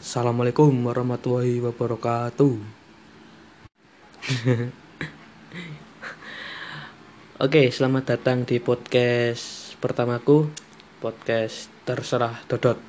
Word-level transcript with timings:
Assalamualaikum 0.00 0.88
warahmatullahi 0.88 1.60
wabarakatuh. 1.60 2.56
Oke, 7.44 7.68
selamat 7.68 8.16
datang 8.16 8.48
di 8.48 8.56
podcast 8.64 9.76
pertamaku, 9.76 10.48
podcast 11.04 11.68
terserah 11.84 12.32
Dodot. 12.48 12.80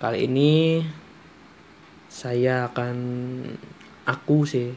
Kali 0.00 0.24
ini 0.24 0.80
saya 2.08 2.72
akan 2.72 2.96
aku 4.08 4.48
sih 4.48 4.72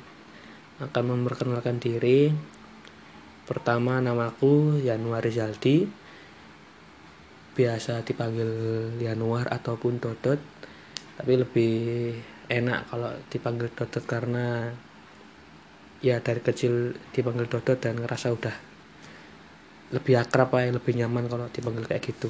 akan 0.83 1.15
memperkenalkan 1.15 1.79
diri. 1.79 2.35
Pertama 3.47 4.03
namaku 4.03 4.83
Yanuar 4.83 5.23
Rizaldi 5.23 6.06
biasa 7.57 8.05
dipanggil 8.05 8.49
Januar 9.01 9.49
ataupun 9.49 9.97
Dodot 9.97 10.37
tapi 11.17 11.33
lebih 11.33 11.73
enak 12.45 12.93
kalau 12.93 13.09
dipanggil 13.33 13.73
Dodot 13.73 14.05
karena 14.05 14.69
ya 16.05 16.21
dari 16.21 16.45
kecil 16.45 16.93
dipanggil 17.09 17.49
Dodot 17.49 17.81
dan 17.81 17.97
ngerasa 17.97 18.29
udah 18.29 18.55
lebih 19.97 20.19
akrab 20.19 20.53
ya 20.53 20.69
lebih 20.69 20.93
nyaman 20.99 21.25
kalau 21.31 21.47
dipanggil 21.49 21.87
kayak 21.87 22.03
gitu. 22.11 22.29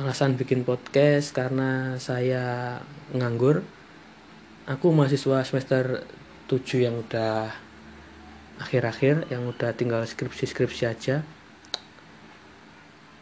Alasan 0.00 0.40
bikin 0.40 0.64
podcast 0.64 1.36
karena 1.36 2.00
saya 2.00 2.78
nganggur. 3.12 3.60
Aku 4.70 4.94
mahasiswa 4.94 5.42
semester 5.44 6.06
7 6.46 6.86
yang 6.86 6.96
udah 7.04 7.52
akhir-akhir 8.62 9.28
yang 9.28 9.44
udah 9.50 9.74
tinggal 9.74 10.04
skripsi-skripsi 10.06 10.84
aja 10.86 11.26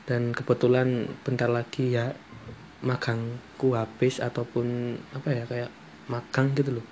dan 0.08 0.32
kebetulan 0.32 1.04
bentar 1.20 1.52
lagi 1.52 1.92
ya 1.92 2.16
magangku 2.80 3.76
habis 3.76 4.24
ataupun 4.24 4.96
apa 5.12 5.28
ya 5.36 5.44
kayak 5.44 5.70
magang 6.08 6.56
gitu 6.56 6.80
loh. 6.80 6.86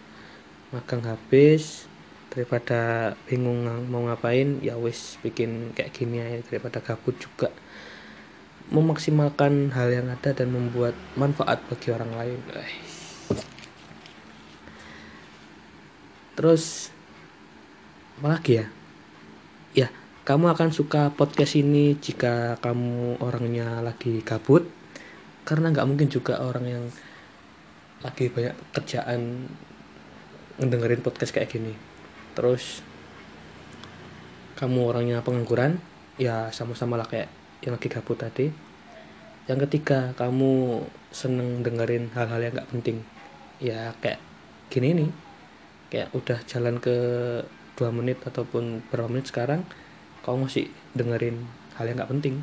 Magang 0.76 1.00
habis 1.08 1.88
daripada 2.28 3.16
bingung 3.24 3.64
mau 3.88 4.04
ngapain 4.04 4.60
ya 4.60 4.76
wis 4.76 5.16
bikin 5.24 5.72
kayak 5.72 5.96
gini 5.96 6.20
aja 6.20 6.44
daripada 6.44 6.84
gabut 6.84 7.16
juga. 7.16 7.48
Memaksimalkan 8.68 9.72
hal 9.72 9.88
yang 9.96 10.12
ada 10.12 10.36
dan 10.36 10.52
membuat 10.52 10.92
manfaat 11.16 11.64
bagi 11.72 11.88
orang 11.96 12.12
lain. 12.12 12.40
Terus 16.36 16.92
apa 18.20 18.36
lagi 18.36 18.60
ya 18.60 18.75
kamu 20.26 20.58
akan 20.58 20.74
suka 20.74 21.14
podcast 21.14 21.54
ini 21.54 21.94
jika 22.02 22.58
kamu 22.58 23.22
orangnya 23.22 23.78
lagi 23.78 24.26
gabut. 24.26 24.66
Karena 25.46 25.70
nggak 25.70 25.86
mungkin 25.86 26.10
juga 26.10 26.42
orang 26.42 26.66
yang 26.66 26.84
lagi 28.02 28.26
banyak 28.34 28.58
kerjaan 28.74 29.46
ngedengerin 30.58 31.06
podcast 31.06 31.30
kayak 31.30 31.54
gini. 31.54 31.78
Terus 32.34 32.82
kamu 34.58 34.90
orangnya 34.90 35.22
pengangguran 35.22 35.78
ya 36.18 36.50
sama-sama 36.50 36.98
lah 36.98 37.06
kayak 37.06 37.30
yang 37.62 37.78
lagi 37.78 37.86
gabut 37.86 38.18
tadi. 38.18 38.50
Yang 39.46 39.70
ketiga 39.70 40.10
kamu 40.18 40.82
seneng 41.14 41.62
dengerin 41.62 42.10
hal-hal 42.18 42.42
yang 42.42 42.50
nggak 42.58 42.70
penting. 42.74 42.98
Ya 43.62 43.94
kayak 44.02 44.18
gini 44.74 45.06
nih. 45.06 45.10
Kayak 45.86 46.10
udah 46.18 46.42
jalan 46.50 46.82
ke 46.82 46.96
dua 47.78 47.94
menit 47.94 48.18
ataupun 48.26 48.82
berapa 48.90 49.06
menit 49.06 49.30
sekarang 49.30 49.62
kamu 50.26 50.50
masih 50.50 50.66
dengerin 50.98 51.46
hal 51.78 51.86
yang 51.86 52.02
nggak 52.02 52.10
penting. 52.10 52.42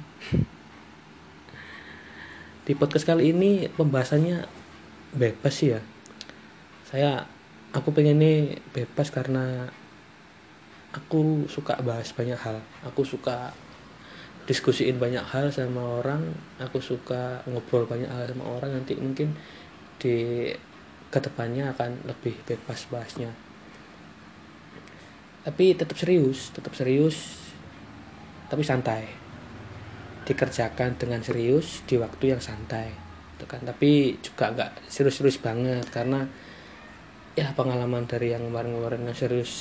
Di 2.64 2.80
podcast 2.80 3.03
kali 3.03 3.36
ini 3.36 3.67
pembahasannya 3.67 4.48
bebas 5.12 5.52
sih 5.52 5.76
ya. 5.76 5.84
Saya 6.88 7.28
aku 7.76 7.92
pengen 7.92 8.23
ini 8.23 8.56
bebas 8.72 9.11
karena 9.11 9.67
aku 10.95 11.44
suka 11.52 11.76
bahas 11.83 12.16
banyak 12.16 12.39
hal. 12.39 12.64
Aku 12.88 13.04
suka 13.04 13.52
diskusiin 14.48 14.95
banyak 14.95 15.27
hal 15.27 15.52
sama 15.52 16.00
orang. 16.00 16.23
Aku 16.64 16.80
suka 16.80 17.44
ngobrol 17.52 17.83
banyak 17.83 18.08
hal 18.08 18.32
sama 18.32 18.48
orang. 18.48 18.80
Nanti 18.80 18.95
mungkin 18.95 19.36
di 20.00 20.48
ke 21.11 21.20
depannya 21.20 21.76
akan 21.76 22.08
lebih 22.08 22.39
bebas 22.48 22.88
bahasnya. 22.88 23.36
Tapi 25.44 25.76
tetap 25.76 26.00
serius 26.00 26.55
tetap 26.55 26.71
serius 26.71 27.42
tapi 28.53 28.61
santai. 28.61 29.09
Dikerjakan 30.30 31.02
dengan 31.02 31.25
serius 31.25 31.81
di 31.89 31.97
waktu 31.97 32.37
yang 32.37 32.41
santai 32.45 32.93
gitu 33.33 33.49
kan. 33.49 33.65
Tapi 33.65 34.21
juga 34.21 34.53
nggak 34.53 34.86
serius-serius 34.86 35.41
banget 35.41 35.89
karena 35.89 36.30
ya 37.33 37.49
pengalaman 37.58 38.05
dari 38.05 38.30
yang 38.30 38.45
kemarin-kemarin 38.45 39.09
yang 39.09 39.17
serius 39.17 39.52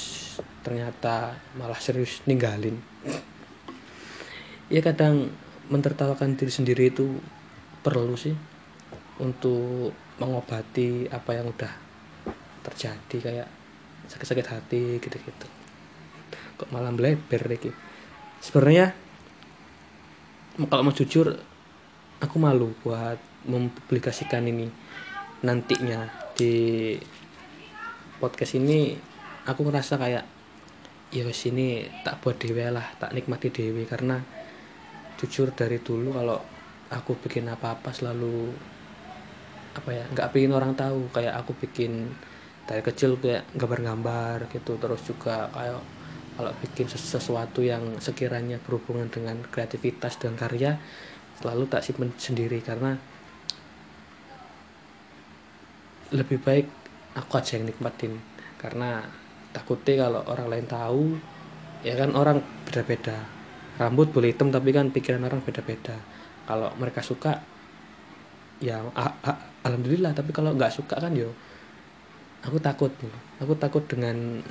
ternyata 0.60 1.40
malah 1.56 1.80
serius 1.80 2.20
ninggalin. 2.28 2.76
Ya 4.68 4.84
kadang 4.84 5.32
mentertawakan 5.72 6.36
diri 6.36 6.52
sendiri 6.52 6.92
itu 6.92 7.16
perlu 7.80 8.12
sih 8.12 8.36
untuk 9.24 9.96
mengobati 10.20 11.08
apa 11.08 11.32
yang 11.32 11.48
udah 11.48 11.72
terjadi 12.60 13.16
kayak 13.24 13.48
sakit-sakit 14.12 14.46
hati 14.52 15.00
gitu-gitu. 15.00 15.48
Kok 16.60 16.68
malam 16.68 16.92
bleber 16.92 17.40
gitu 17.56 17.72
sebenarnya 18.42 18.90
kalau 20.66 20.82
mau 20.82 20.92
jujur 20.92 21.30
aku 22.18 22.36
malu 22.42 22.74
buat 22.82 23.16
mempublikasikan 23.46 24.42
ini 24.50 24.66
nantinya. 25.46 26.10
Di 26.34 26.96
podcast 28.18 28.58
ini 28.58 28.98
aku 29.46 29.62
ngerasa 29.62 29.94
kayak 29.94 30.24
ya 31.14 31.22
wes 31.28 31.44
ini 31.46 31.86
tak 32.02 32.18
buat 32.24 32.40
dewe 32.40 32.66
lah 32.72 32.96
tak 32.96 33.12
nikmati 33.12 33.52
dewe 33.52 33.84
karena 33.84 34.18
jujur 35.20 35.52
dari 35.54 35.78
dulu 35.78 36.16
kalau 36.16 36.40
aku 36.88 37.14
bikin 37.20 37.46
apa-apa 37.46 37.92
selalu 37.94 38.48
apa 39.72 39.90
ya 39.94 40.04
nggak 40.10 40.30
pingin 40.34 40.52
orang 40.52 40.74
tahu. 40.74 41.14
Kayak 41.14 41.38
aku 41.46 41.54
bikin 41.62 42.10
dari 42.66 42.82
kecil 42.82 43.22
kayak 43.22 43.46
gambar-gambar 43.54 44.50
gitu 44.50 44.78
terus 44.82 45.02
juga 45.06 45.46
kayak 45.54 46.01
kalau 46.32 46.52
bikin 46.64 46.88
sesuatu 46.88 47.60
yang 47.60 48.00
sekiranya 48.00 48.56
berhubungan 48.62 49.12
dengan 49.12 49.40
kreativitas 49.44 50.16
dan 50.16 50.32
karya 50.34 50.80
selalu 51.40 51.68
tak 51.68 51.84
simpen 51.84 52.14
sendiri 52.16 52.62
karena 52.64 52.96
lebih 56.12 56.38
baik 56.44 56.66
aku 57.16 57.40
aja 57.40 57.56
yang 57.56 57.68
nikmatin. 57.68 58.20
Karena 58.60 59.02
takutnya 59.50 60.08
kalau 60.08 60.20
orang 60.28 60.48
lain 60.48 60.66
tahu 60.68 61.02
ya 61.82 61.96
kan 61.96 62.12
orang 62.14 62.40
beda-beda. 62.68 63.16
Rambut 63.80 64.12
boleh 64.12 64.36
hitam 64.36 64.52
tapi 64.52 64.70
kan 64.70 64.92
pikiran 64.92 65.24
orang 65.24 65.40
beda-beda. 65.42 65.96
Kalau 66.44 66.70
mereka 66.76 67.00
suka 67.00 67.40
ya 68.60 68.84
alhamdulillah. 69.64 70.12
Tapi 70.12 70.30
kalau 70.30 70.52
nggak 70.54 70.72
suka 70.72 71.00
kan 71.00 71.12
yo 71.16 71.32
aku 72.44 72.60
takut 72.60 72.92
aku 73.40 73.54
takut 73.56 73.84
dengan 73.88 74.44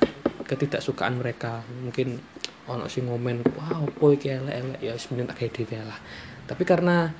ketidaksukaan 0.52 1.16
mereka. 1.16 1.64
Mungkin 1.80 2.20
ono 2.68 2.86
sing 2.86 3.08
ngomen 3.08 3.40
wow 3.56 3.88
boy 3.96 4.20
kayak 4.20 4.44
elek 4.44 4.84
ya 4.84 4.92
sebenarnya 5.00 5.32
tak 5.32 5.38
kayak 5.48 5.88
lah. 5.88 5.98
Tapi 6.44 6.62
karena 6.68 7.10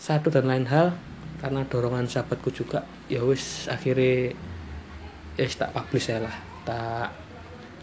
satu 0.00 0.32
dan 0.32 0.48
lain 0.48 0.64
hal 0.64 0.96
karena 1.44 1.68
dorongan 1.68 2.08
sahabatku 2.08 2.48
juga 2.48 2.88
ya 3.12 3.20
wis 3.20 3.68
akhirnya 3.68 4.32
ya 5.36 5.44
tak 5.52 5.76
publish 5.76 6.08
ya 6.08 6.24
lah 6.24 6.36
tak 6.64 7.12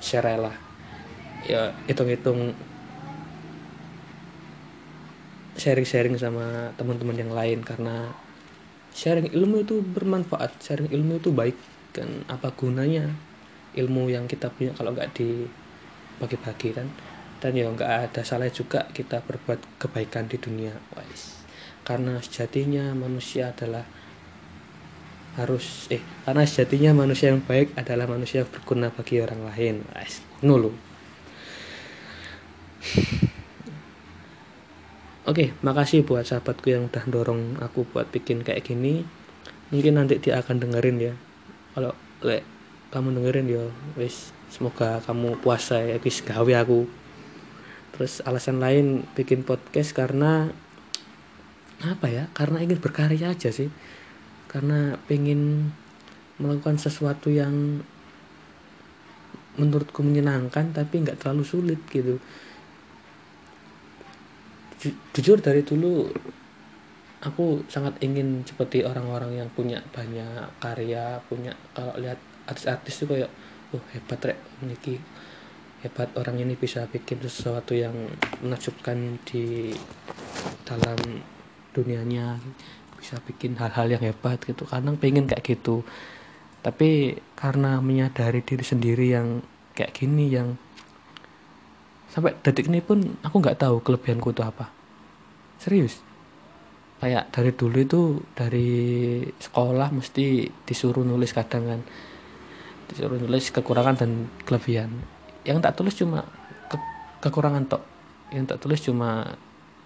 share 0.02 0.38
lah. 0.38 0.56
Ya 1.46 1.72
hitung-hitung 1.86 2.58
sharing-sharing 5.58 6.18
sama 6.22 6.74
teman-teman 6.78 7.18
yang 7.18 7.34
lain 7.34 7.66
karena 7.66 8.14
sharing 8.94 9.30
ilmu 9.34 9.66
itu 9.66 9.82
bermanfaat 9.82 10.58
sharing 10.62 10.90
ilmu 10.90 11.18
itu 11.18 11.34
baik 11.34 11.58
kan 11.94 12.10
apa 12.30 12.54
gunanya 12.54 13.10
ilmu 13.78 14.10
yang 14.10 14.26
kita 14.26 14.50
punya 14.50 14.74
kalau 14.74 14.98
nggak 14.98 15.14
dibagi-bagi 15.14 16.70
kan? 16.74 16.88
Dan 17.38 17.54
ya 17.54 17.70
nggak 17.70 17.92
ada 18.10 18.22
salah 18.26 18.50
juga 18.50 18.90
kita 18.90 19.22
berbuat 19.22 19.78
kebaikan 19.78 20.26
di 20.26 20.42
dunia. 20.42 20.74
Wise 20.98 21.38
karena 21.88 22.20
sejatinya 22.20 22.92
manusia 22.92 23.56
adalah 23.56 23.88
harus 25.40 25.88
eh 25.88 26.04
karena 26.28 26.44
sejatinya 26.44 26.92
manusia 26.98 27.32
yang 27.32 27.40
baik 27.46 27.72
adalah 27.80 28.10
manusia 28.10 28.44
yang 28.44 28.50
berguna 28.52 28.90
bagi 28.92 29.22
orang 29.22 29.42
lain. 29.54 29.86
Wise 29.96 30.26
nulu 30.42 30.74
Oke, 35.28 35.52
makasih 35.60 36.08
buat 36.08 36.24
sahabatku 36.24 36.72
yang 36.72 36.88
udah 36.88 37.04
dorong 37.04 37.60
aku 37.60 37.84
buat 37.84 38.08
bikin 38.08 38.48
kayak 38.48 38.64
gini. 38.64 39.04
Mungkin 39.76 40.00
nanti 40.00 40.24
dia 40.24 40.40
akan 40.40 40.56
dengerin 40.64 41.04
ya. 41.04 41.14
Kalau 41.76 41.92
kamu 42.98 43.22
dengerin 43.22 43.46
yo. 43.46 43.70
Wis 43.94 44.34
semoga 44.50 44.98
kamu 45.06 45.38
puasa 45.38 45.78
ya 45.86 46.02
wis 46.02 46.26
gawe 46.26 46.54
aku. 46.66 46.90
Terus 47.94 48.26
alasan 48.26 48.58
lain 48.58 49.06
bikin 49.14 49.46
podcast 49.46 49.94
karena 49.94 50.50
apa 51.78 52.10
ya 52.10 52.26
karena 52.34 52.66
ingin 52.66 52.82
berkarya 52.82 53.38
aja 53.38 53.54
sih. 53.54 53.70
Karena 54.50 54.98
pengen 55.06 55.70
melakukan 56.42 56.82
sesuatu 56.82 57.30
yang 57.30 57.86
menurutku 59.62 60.02
menyenangkan 60.02 60.74
tapi 60.74 61.06
nggak 61.06 61.22
terlalu 61.22 61.46
sulit 61.46 61.82
gitu. 61.94 62.18
Ju 64.82 64.90
jujur 65.14 65.38
dari 65.38 65.62
dulu 65.62 66.10
aku 67.22 67.66
sangat 67.66 67.98
ingin 68.02 68.46
seperti 68.46 68.86
orang-orang 68.86 69.42
yang 69.42 69.50
punya 69.54 69.82
banyak 69.90 70.46
karya 70.62 71.18
punya 71.26 71.54
kalau 71.74 71.98
lihat 71.98 72.18
artis-artis 72.48 73.04
itu 73.04 73.06
kayak 73.06 73.32
oh 73.76 73.84
hebat 73.94 74.20
rek. 74.24 74.40
Memiliki 74.60 74.96
hebat 75.84 76.10
orang 76.18 76.42
ini 76.42 76.56
bisa 76.56 76.88
bikin 76.88 77.22
sesuatu 77.22 77.76
yang 77.76 77.94
menakjubkan 78.42 79.22
di 79.28 79.76
dalam 80.64 80.98
dunianya. 81.76 82.40
Bisa 82.98 83.22
bikin 83.22 83.60
hal-hal 83.62 83.88
yang 83.92 84.04
hebat 84.04 84.42
gitu. 84.42 84.66
Kadang 84.66 84.98
pengen 84.98 85.30
kayak 85.30 85.46
gitu. 85.46 85.86
Tapi 86.66 87.20
karena 87.38 87.80
menyadari 87.80 88.42
diri 88.42 88.66
sendiri 88.66 89.14
yang 89.14 89.40
kayak 89.78 89.94
gini 89.94 90.26
yang 90.34 90.58
sampai 92.10 92.34
detik 92.42 92.66
ini 92.66 92.82
pun 92.82 93.22
aku 93.22 93.36
nggak 93.38 93.62
tahu 93.62 93.86
kelebihanku 93.86 94.34
itu 94.34 94.42
apa. 94.42 94.74
Serius. 95.62 96.02
Kayak 96.98 97.30
dari 97.30 97.54
dulu 97.54 97.78
itu 97.78 98.02
dari 98.34 98.70
sekolah 99.38 99.94
mesti 99.94 100.50
disuruh 100.66 101.06
nulis 101.06 101.30
kadang 101.30 101.70
kan 101.70 101.82
disuruh 102.88 103.20
nulis 103.20 103.52
kekurangan 103.52 103.96
dan 104.00 104.12
kelebihan. 104.48 104.92
Yang 105.44 105.58
tak 105.64 105.74
tulis 105.80 105.96
cuma 105.96 106.28
ke 106.72 106.78
kekurangan 107.24 107.64
tok. 107.68 107.84
Yang 108.32 108.46
tak 108.56 108.60
tulis 108.64 108.80
cuma 108.84 109.38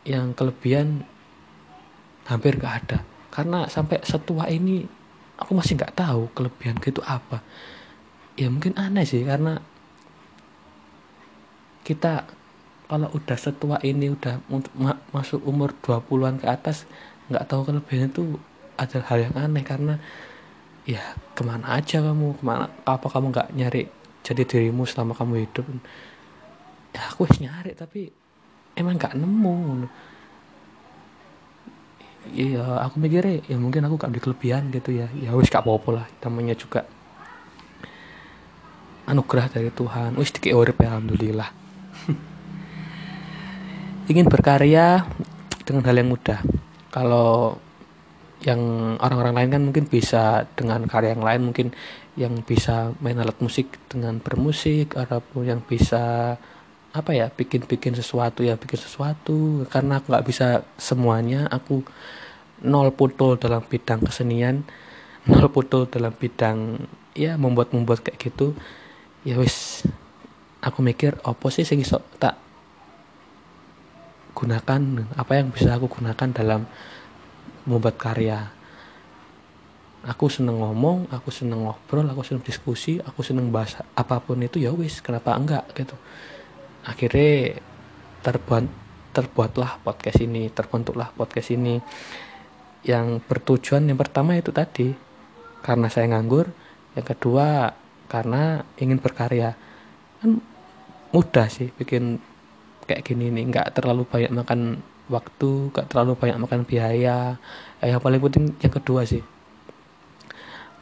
yang 0.06 0.34
kelebihan 0.34 1.06
hampir 2.26 2.58
gak 2.58 2.86
ada. 2.86 2.98
Karena 3.32 3.70
sampai 3.70 4.02
setua 4.04 4.50
ini 4.50 4.86
aku 5.42 5.58
masih 5.58 5.74
nggak 5.80 5.98
tahu 5.98 6.30
kelebihan 6.38 6.78
itu 6.78 7.02
apa. 7.02 7.42
Ya 8.38 8.48
mungkin 8.48 8.78
aneh 8.78 9.04
sih 9.08 9.26
karena 9.26 9.60
kita 11.82 12.30
kalau 12.86 13.10
udah 13.16 13.38
setua 13.40 13.80
ini 13.82 14.14
udah 14.14 14.44
ma 14.78 15.00
masuk 15.16 15.42
umur 15.48 15.74
20-an 15.80 16.38
ke 16.38 16.46
atas 16.46 16.84
nggak 17.32 17.48
tahu 17.48 17.72
kelebihan 17.72 18.12
itu 18.14 18.38
ada 18.78 19.02
hal 19.02 19.18
yang 19.32 19.36
aneh. 19.40 19.64
Karena 19.66 19.98
ya 20.86 21.02
ke 21.38 21.42
mana 21.46 21.78
aja 21.78 22.02
kamu? 22.02 22.38
Ke 22.40 22.44
mana 22.44 22.66
apa 22.86 23.08
kamu 23.08 23.34
nggak 23.34 23.50
nyari 23.54 23.84
jadi 24.22 24.44
dirimu 24.46 24.86
selama 24.86 25.18
kamu 25.18 25.46
hidup? 25.46 25.66
Ya 26.92 27.02
aku 27.08 27.24
nyari 27.40 27.72
tapi 27.78 28.12
emang 28.76 28.98
nggak 28.98 29.18
nemu. 29.18 29.88
Iya 32.32 32.86
aku 32.86 33.02
mikirnya 33.02 33.42
ya 33.50 33.58
mungkin 33.58 33.82
aku 33.82 33.98
gak 33.98 34.14
di 34.14 34.22
kelebihan 34.22 34.70
gitu 34.70 34.94
ya. 34.94 35.10
Ya 35.18 35.34
wis 35.34 35.50
gak 35.50 35.66
apa-apa 35.66 35.90
lah 36.02 36.06
namanya 36.22 36.54
juga 36.54 36.86
anugerah 39.10 39.50
dari 39.50 39.74
Tuhan. 39.74 40.14
Wis 40.22 40.30
dikit 40.30 40.54
urip 40.54 40.78
ya 40.78 40.94
alhamdulillah. 40.94 41.50
Ingin 44.12 44.30
berkarya 44.30 45.10
dengan 45.66 45.82
hal 45.88 45.98
yang 45.98 46.14
mudah. 46.14 46.46
Kalau 46.94 47.58
yang 48.42 48.62
orang-orang 48.98 49.34
lain 49.38 49.50
kan 49.54 49.62
mungkin 49.70 49.86
bisa 49.86 50.50
dengan 50.58 50.86
karya 50.90 51.14
yang 51.14 51.26
lain 51.26 51.42
mungkin 51.54 51.68
yang 52.20 52.42
bisa 52.44 52.92
main 53.00 53.16
alat 53.22 53.38
musik 53.40 53.78
dengan 53.88 54.20
bermusik 54.20 54.98
ataupun 54.98 55.48
yang 55.48 55.62
bisa 55.64 56.36
apa 56.92 57.12
ya 57.16 57.32
bikin-bikin 57.32 57.96
sesuatu 57.96 58.44
ya 58.44 58.60
bikin 58.60 58.82
sesuatu. 58.82 59.64
Karena 59.70 60.02
aku 60.02 60.12
nggak 60.12 60.26
bisa 60.28 60.68
semuanya 60.76 61.48
aku 61.48 61.86
nol 62.62 62.92
putul 62.94 63.40
dalam 63.42 63.66
bidang 63.66 64.06
kesenian 64.06 64.62
nol 65.30 65.50
putul 65.50 65.90
dalam 65.90 66.14
bidang 66.14 66.78
ya 67.16 67.40
membuat 67.40 67.72
membuat 67.72 68.04
kayak 68.04 68.20
gitu. 68.20 68.58
Ya 69.24 69.38
wis 69.38 69.86
aku 70.66 70.82
mikir 70.82 71.22
apa 71.22 71.48
sih 71.54 71.64
sing 71.64 71.80
iso 71.80 72.02
tak 72.18 72.36
gunakan? 74.36 75.08
Apa 75.16 75.40
yang 75.40 75.54
bisa 75.54 75.78
aku 75.78 75.88
gunakan 75.88 76.30
dalam 76.34 76.66
membuat 77.66 77.98
karya. 77.98 78.50
Aku 80.02 80.34
seneng 80.34 80.58
ngomong 80.58 81.14
aku 81.14 81.30
seneng 81.30 81.62
ngobrol 81.62 82.10
aku 82.10 82.26
seneng 82.26 82.42
diskusi 82.42 82.98
aku 82.98 83.22
seneng 83.22 83.54
bahas 83.54 83.78
apa 83.94 84.18
pun 84.18 84.42
itu 84.42 84.58
ya 84.58 84.74
wis 84.74 84.98
kenapa 84.98 85.38
enggak 85.38 85.70
gitu. 85.78 85.94
Akhirnya 86.82 87.62
terbuat 88.26 88.66
terbuatlah 89.14 89.84
podcast 89.86 90.20
ini 90.26 90.50
terbentuklah 90.50 91.14
podcast 91.14 91.54
ini. 91.54 91.78
Yang 92.82 93.22
bertujuan 93.30 93.86
yang 93.86 94.00
pertama 94.02 94.34
itu 94.34 94.50
tadi 94.50 94.90
karena 95.62 95.86
saya 95.86 96.10
nganggur 96.10 96.50
yang 96.98 97.06
kedua 97.06 97.78
karena 98.10 98.66
ingin 98.82 98.98
berkarya. 98.98 99.54
Kan 100.18 100.42
mudah 101.14 101.46
sih 101.46 101.70
bikin 101.78 102.18
kayak 102.90 103.06
gini 103.06 103.30
nih 103.30 103.54
nggak 103.54 103.78
terlalu 103.78 104.04
banyak 104.10 104.32
makan 104.34 104.82
waktu 105.12 105.76
nggak 105.76 105.92
terlalu 105.92 106.16
banyak 106.16 106.40
makan 106.40 106.64
biaya. 106.64 107.36
Yang 107.84 108.00
paling 108.00 108.22
penting 108.24 108.46
yang 108.64 108.74
kedua 108.74 109.04
sih. 109.04 109.20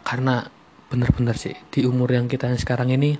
Karena 0.06 0.46
bener-bener 0.90 1.34
sih 1.38 1.58
di 1.74 1.86
umur 1.86 2.14
yang 2.14 2.30
kita 2.30 2.50
sekarang 2.58 2.90
ini 2.94 3.18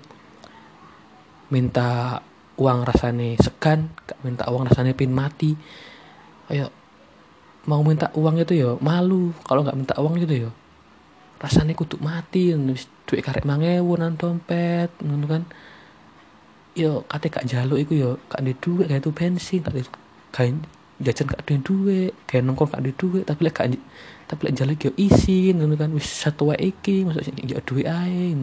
minta 1.54 2.22
uang 2.58 2.82
rasanya 2.86 3.38
segan 3.42 3.90
minta 4.22 4.46
uang 4.50 4.70
rasanya 4.70 4.94
pin 4.94 5.10
mati. 5.10 5.58
Ayo 6.54 6.70
mau 7.66 7.82
minta 7.82 8.14
uang 8.14 8.42
itu 8.42 8.54
ya 8.54 8.78
malu. 8.78 9.34
Kalau 9.46 9.66
nggak 9.66 9.78
minta 9.78 9.96
uang 9.98 10.22
itu 10.22 10.46
ya 10.46 10.52
rasanya 11.42 11.74
kudu 11.74 11.98
mati. 12.02 12.54
Duit 13.10 13.26
karek 13.26 13.50
mangewu 13.50 13.98
nang 13.98 14.14
dompet 14.14 14.94
ngono 15.02 15.26
kan. 15.26 15.44
Yo 16.78 17.04
kate 17.10 17.34
gak 17.34 17.50
jaluk 17.50 17.82
iku 17.82 17.94
yo 17.98 18.10
gak 18.30 18.46
ada 18.46 18.54
duit 18.56 18.86
kayak 18.88 19.02
itu 19.04 19.12
bensin 19.12 19.66
gak 19.66 19.84
jajan 21.00 21.32
gak 21.32 21.48
ada 21.48 21.56
duit 21.64 22.12
kayak 22.28 22.44
nongkrong 22.44 22.76
gak 22.76 22.84
ada 22.84 22.92
duit 22.92 23.24
tapi 23.24 23.48
lek 23.48 23.56
gak 23.56 23.72
tapi 24.28 24.42
lek 24.46 24.54
jaluk 24.60 24.78
yo 24.84 24.92
isin 25.00 25.58
ngono 25.58 25.80
kan. 25.80 25.90
Wis 25.96 26.06
satu 26.06 26.52
wae 26.52 26.60
iki 26.60 27.08
maksudnya 27.08 27.34
yo 27.48 27.64
duit 27.64 27.88
ae 27.88 28.36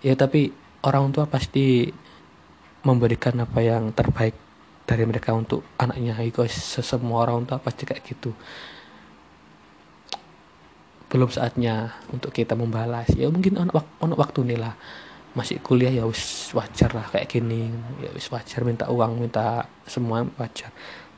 ya 0.00 0.16
tapi 0.16 0.50
orang 0.84 1.12
tua 1.12 1.28
pasti 1.28 1.88
memberikan 2.84 3.40
apa 3.40 3.60
yang 3.64 3.92
terbaik 3.92 4.36
dari 4.88 5.04
mereka 5.04 5.36
untuk 5.36 5.64
anaknya. 5.76 6.16
Itu 6.24 6.44
semua 6.80 7.28
orang 7.28 7.44
tua 7.44 7.60
pasti 7.60 7.84
kayak 7.84 8.02
gitu. 8.08 8.32
Belum 11.12 11.30
saatnya 11.30 11.94
untuk 12.10 12.34
kita 12.34 12.58
membalas. 12.58 13.12
Ya 13.14 13.30
mungkin 13.30 13.60
on, 13.60 13.70
on 13.72 14.12
waktu 14.16 14.42
nih 14.48 14.58
lah. 14.58 14.74
Masih 15.34 15.58
kuliah 15.62 15.90
ya 15.90 16.04
wis 16.06 16.50
wajar 16.54 16.90
lah 16.94 17.06
kayak 17.08 17.30
gini. 17.30 17.70
Ya 18.02 18.10
wis 18.10 18.26
wajar 18.32 18.66
minta 18.66 18.90
uang 18.90 19.22
minta 19.22 19.70
semua 19.86 20.26
wajar 20.40 20.72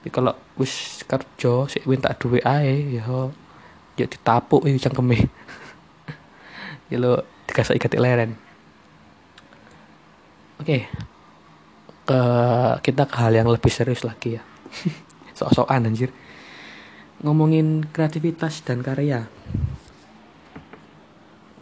tapi 0.07 0.15
kalau 0.15 0.39
wis 0.55 1.03
kerja 1.03 1.67
sih 1.67 1.83
minta 1.83 2.15
duit 2.15 2.47
ae 2.47 2.95
ya 2.95 3.27
ya 3.99 4.07
ditapuk 4.07 4.63
ya 4.63 4.79
cangkeme 4.79 5.19
ya 6.95 6.97
lo 7.03 7.27
dikasih 7.51 7.75
ikat 7.75 7.99
leren. 7.99 8.39
Oke. 10.63 10.63
Okay 10.63 10.83
ke 12.07 12.23
kita 12.87 13.03
ke 13.11 13.19
hal 13.19 13.35
yang 13.35 13.51
lebih 13.51 13.67
serius 13.67 14.07
lagi 14.07 14.39
ya. 14.39 14.43
Sok-sokan 15.39 15.91
anjir. 15.91 16.15
Ngomongin 17.19 17.83
kreativitas 17.91 18.63
dan 18.63 18.87
karya. 18.87 19.27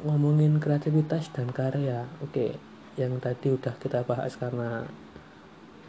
Ngomongin 0.04 0.60
kreativitas 0.60 1.32
dan 1.32 1.48
karya. 1.48 2.04
Oke 2.20 2.60
yang 3.00 3.18
tadi 3.18 3.50
udah 3.50 3.74
kita 3.80 4.06
bahas 4.06 4.38
karena 4.38 4.86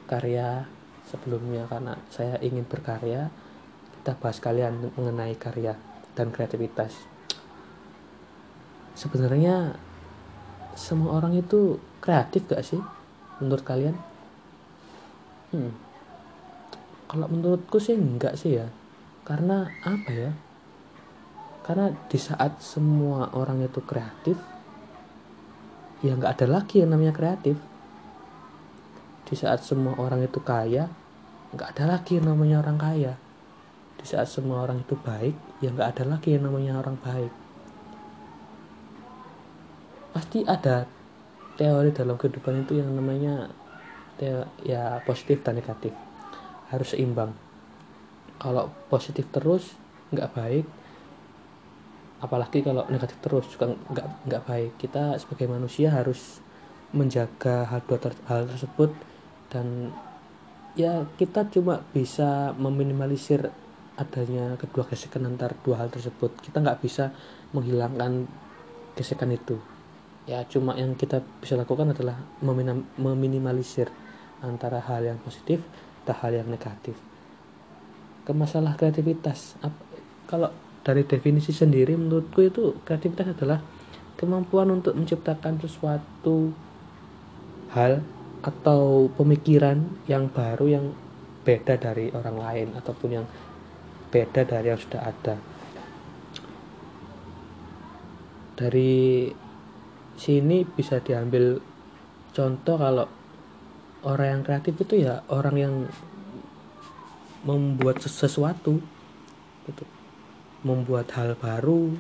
karya 0.08 0.66
sebelumnya 1.06 1.70
karena 1.70 1.98
saya 2.10 2.38
ingin 2.42 2.66
berkarya 2.66 3.30
kita 4.02 4.14
bahas 4.22 4.38
kalian 4.38 4.94
mengenai 4.94 5.34
karya 5.38 5.74
dan 6.14 6.30
kreativitas. 6.30 6.94
Sebenarnya 8.94 9.74
semua 10.78 11.18
orang 11.18 11.34
itu 11.36 11.82
kreatif 12.00 12.46
gak 12.46 12.62
sih 12.62 12.82
menurut 13.42 13.66
kalian? 13.66 13.98
Hmm. 15.54 15.72
kalau 17.06 17.32
menurutku 17.32 17.80
sih 17.80 17.96
enggak 17.96 18.36
sih 18.36 18.60
ya. 18.60 18.68
Karena 19.24 19.72
apa 19.88 20.12
ya? 20.12 20.32
Karena 21.64 21.94
di 22.12 22.20
saat 22.20 22.60
semua 22.60 23.32
orang 23.34 23.64
itu 23.64 23.80
kreatif 23.82 24.36
ya 26.06 26.14
nggak 26.14 26.38
ada 26.38 26.62
lagi 26.62 26.86
yang 26.86 26.94
namanya 26.94 27.16
kreatif 27.16 27.58
di 29.26 29.34
saat 29.34 29.66
semua 29.66 29.98
orang 29.98 30.22
itu 30.22 30.38
kaya 30.38 30.86
nggak 31.56 31.70
ada 31.78 31.98
lagi 31.98 32.22
yang 32.22 32.30
namanya 32.30 32.62
orang 32.62 32.78
kaya. 32.78 33.14
Di 33.98 34.06
saat 34.06 34.30
semua 34.30 34.62
orang 34.62 34.86
itu 34.86 34.94
baik 34.94 35.34
ya 35.66 35.74
nggak 35.74 35.98
ada 35.98 36.04
lagi 36.06 36.38
yang 36.38 36.46
namanya 36.46 36.78
orang 36.78 36.94
baik. 37.02 37.34
Pasti 40.14 40.46
ada 40.46 40.86
teori 41.58 41.90
dalam 41.90 42.16
kehidupan 42.22 42.68
itu 42.68 42.78
yang 42.78 42.94
namanya 42.94 43.50
ya 44.62 45.02
positif 45.04 45.42
dan 45.42 45.58
negatif. 45.58 45.92
Harus 46.70 46.94
seimbang. 46.94 47.34
Kalau 48.38 48.70
positif 48.94 49.26
terus 49.34 49.74
nggak 50.14 50.32
baik 50.38 50.66
apalagi 52.16 52.64
kalau 52.64 52.88
negatif 52.88 53.18
terus 53.20 53.46
juga 53.50 53.74
nggak 53.74 54.08
nggak 54.30 54.44
baik. 54.46 54.72
Kita 54.78 55.18
sebagai 55.18 55.50
manusia 55.50 55.90
harus 55.90 56.46
menjaga 56.94 57.68
hal 57.68 57.82
dua 57.90 57.98
hal 58.30 58.48
tersebut 58.48 59.15
dan 59.50 59.94
ya 60.76 61.08
kita 61.16 61.48
cuma 61.52 61.82
bisa 61.96 62.52
meminimalisir 62.60 63.50
adanya 63.96 64.60
kedua 64.60 64.84
gesekan 64.92 65.24
antar 65.24 65.56
dua 65.64 65.86
hal 65.86 65.90
tersebut. 65.90 66.36
Kita 66.44 66.60
nggak 66.60 66.80
bisa 66.84 67.16
menghilangkan 67.56 68.28
gesekan 68.96 69.32
itu. 69.32 69.56
Ya 70.26 70.44
cuma 70.50 70.76
yang 70.76 70.98
kita 70.98 71.22
bisa 71.40 71.56
lakukan 71.56 71.94
adalah 71.94 72.18
meminimalisir 72.98 73.88
antara 74.44 74.82
hal 74.84 75.06
yang 75.06 75.20
positif 75.22 75.64
dan 76.04 76.16
hal 76.20 76.32
yang 76.34 76.50
negatif. 76.50 76.98
Ke 78.26 78.34
masalah 78.34 78.74
kreativitas 78.74 79.56
kalau 80.26 80.50
dari 80.86 81.06
definisi 81.06 81.54
sendiri 81.54 81.94
menurutku 81.98 82.42
itu 82.42 82.78
kreativitas 82.86 83.38
adalah 83.38 83.62
kemampuan 84.18 84.70
untuk 84.74 84.98
menciptakan 84.98 85.62
sesuatu 85.62 86.54
hal 87.74 88.02
atau 88.46 89.10
pemikiran 89.18 90.06
yang 90.06 90.30
baru 90.30 90.70
yang 90.70 90.86
beda 91.42 91.82
dari 91.82 92.14
orang 92.14 92.38
lain 92.38 92.68
ataupun 92.78 93.10
yang 93.10 93.26
beda 94.14 94.46
dari 94.46 94.70
yang 94.70 94.78
sudah 94.78 95.02
ada? 95.02 95.36
Dari 98.56 99.28
sini 100.16 100.62
bisa 100.64 101.02
diambil 101.02 101.58
contoh 102.32 102.78
kalau 102.78 103.10
orang 104.06 104.28
yang 104.38 104.42
kreatif 104.46 104.78
itu 104.78 105.04
ya 105.10 105.26
orang 105.34 105.56
yang 105.58 105.76
membuat 107.50 108.06
sesuatu 108.06 108.78
gitu. 109.66 109.86
Membuat 110.62 111.10
hal 111.18 111.34
baru 111.38 111.94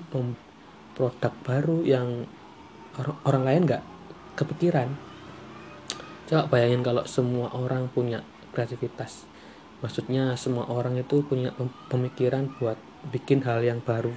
produk 0.94 1.34
baru 1.44 1.86
yang 1.86 2.30
or 2.96 3.14
orang 3.28 3.44
lain 3.44 3.62
nggak 3.68 3.84
kepikiran 4.40 4.90
coba 6.26 6.50
bayangin 6.50 6.82
kalau 6.82 7.06
semua 7.06 7.54
orang 7.54 7.90
punya 7.94 8.26
kreativitas. 8.54 9.30
Maksudnya 9.84 10.34
semua 10.40 10.66
orang 10.72 10.98
itu 10.98 11.22
punya 11.22 11.54
pemikiran 11.92 12.50
buat 12.58 12.80
bikin 13.14 13.46
hal 13.46 13.62
yang 13.62 13.84
baru. 13.84 14.10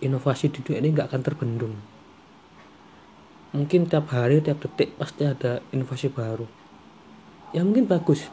Inovasi 0.00 0.48
di 0.48 0.64
dunia 0.64 0.80
ini 0.80 0.88
nggak 0.94 1.08
akan 1.12 1.22
terbendung. 1.26 1.74
Mungkin 3.52 3.88
tiap 3.90 4.08
hari 4.14 4.40
tiap 4.40 4.62
detik 4.62 4.96
pasti 4.96 5.28
ada 5.28 5.60
inovasi 5.74 6.08
baru. 6.08 6.46
Ya 7.52 7.64
mungkin 7.64 7.88
bagus 7.88 8.28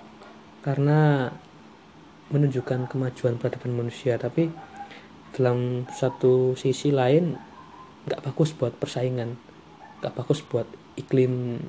karena 0.64 1.32
menunjukkan 2.32 2.90
kemajuan 2.90 3.38
peradaban 3.38 3.76
manusia 3.76 4.18
tapi 4.18 4.50
dalam 5.36 5.86
satu 5.92 6.58
sisi 6.58 6.90
lain 6.90 7.38
nggak 8.10 8.22
bagus 8.26 8.56
buat 8.56 8.74
persaingan 8.74 9.38
nggak 10.02 10.14
bagus 10.16 10.42
buat 10.42 10.66
iklim 10.98 11.60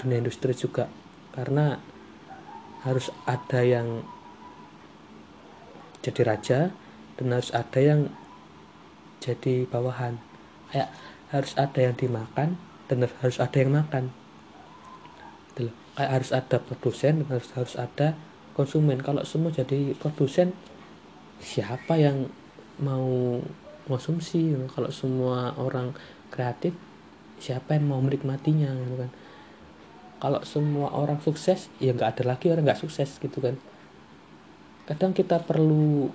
dunia 0.00 0.24
industri 0.24 0.56
juga. 0.56 0.88
Karena 1.36 1.76
harus 2.80 3.12
ada 3.28 3.60
yang 3.60 4.00
jadi 6.00 6.22
raja 6.24 6.60
dan 7.20 7.26
harus 7.36 7.52
ada 7.52 7.76
yang 7.76 8.08
jadi 9.20 9.68
bawahan. 9.68 10.16
Kayak 10.72 10.88
harus 11.28 11.52
ada 11.60 11.78
yang 11.84 11.94
dimakan 11.94 12.56
dan 12.88 13.04
harus 13.20 13.36
ada 13.36 13.56
yang 13.60 13.76
makan. 13.76 14.08
Kayak 15.94 16.10
harus 16.16 16.30
ada 16.32 16.56
produsen 16.56 17.20
dan 17.20 17.26
harus 17.28 17.52
harus 17.52 17.74
ada 17.76 18.16
konsumen. 18.56 19.04
Kalau 19.04 19.20
semua 19.28 19.52
jadi 19.52 19.92
produsen 20.00 20.56
siapa 21.44 22.00
yang 22.00 22.32
mau 22.80 23.44
konsumsi? 23.84 24.56
Kalau 24.72 24.88
semua 24.88 25.52
orang 25.60 25.92
kreatif 26.32 26.72
siapa 27.36 27.76
yang 27.76 27.92
mau 27.92 28.00
menikmatinya? 28.00 28.72
Gitu 28.72 28.96
kan 28.96 29.12
kalau 30.20 30.44
semua 30.44 30.92
orang 30.92 31.16
sukses 31.24 31.72
ya 31.80 31.96
nggak 31.96 32.20
ada 32.20 32.36
lagi 32.36 32.52
orang 32.52 32.68
nggak 32.68 32.78
sukses 32.84 33.16
gitu 33.16 33.40
kan. 33.40 33.56
Kadang 34.84 35.16
kita 35.16 35.40
perlu 35.40 36.12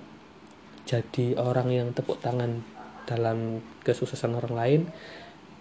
jadi 0.86 1.34
orang 1.34 1.68
yang 1.74 1.88
tepuk 1.90 2.22
tangan 2.22 2.62
dalam 3.10 3.58
kesuksesan 3.82 4.38
orang 4.38 4.54
lain 4.54 4.82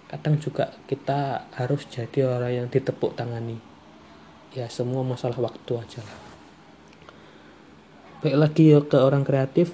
kadang 0.06 0.38
juga 0.38 0.70
kita 0.86 1.50
harus 1.58 1.90
jadi 1.90 2.30
orang 2.30 2.52
yang 2.54 2.68
ditepuk 2.70 3.18
tangani. 3.18 3.58
Ya 4.54 4.70
semua 4.70 5.02
masalah 5.02 5.42
waktu 5.42 5.82
aja 5.82 6.06
lah. 6.06 6.18
Baik 8.22 8.38
lagi 8.38 8.64
ya 8.70 8.80
ke 8.86 9.02
orang 9.02 9.26
kreatif. 9.26 9.74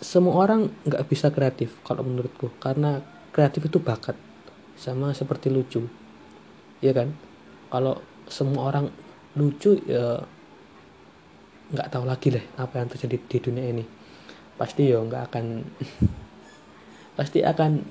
Semua 0.00 0.40
orang 0.40 0.72
nggak 0.88 1.04
bisa 1.08 1.28
kreatif 1.28 1.76
kalau 1.84 2.00
menurutku 2.04 2.52
karena 2.56 3.04
kreatif 3.36 3.68
itu 3.68 3.80
bakat 3.80 4.16
sama 4.76 5.12
seperti 5.12 5.48
lucu 5.48 6.05
ya 6.80 6.92
kan? 6.96 7.12
Kalau 7.72 8.00
semua 8.26 8.72
orang 8.72 8.90
lucu 9.36 9.76
ya 9.84 10.24
nggak 11.66 11.90
tahu 11.90 12.04
lagi 12.06 12.30
deh 12.30 12.44
apa 12.56 12.78
yang 12.78 12.88
terjadi 12.88 13.16
di 13.26 13.38
dunia 13.42 13.64
ini. 13.70 13.84
Pasti 14.56 14.88
ya 14.88 15.02
nggak 15.02 15.22
akan 15.32 15.46
pasti 17.18 17.42
akan 17.42 17.84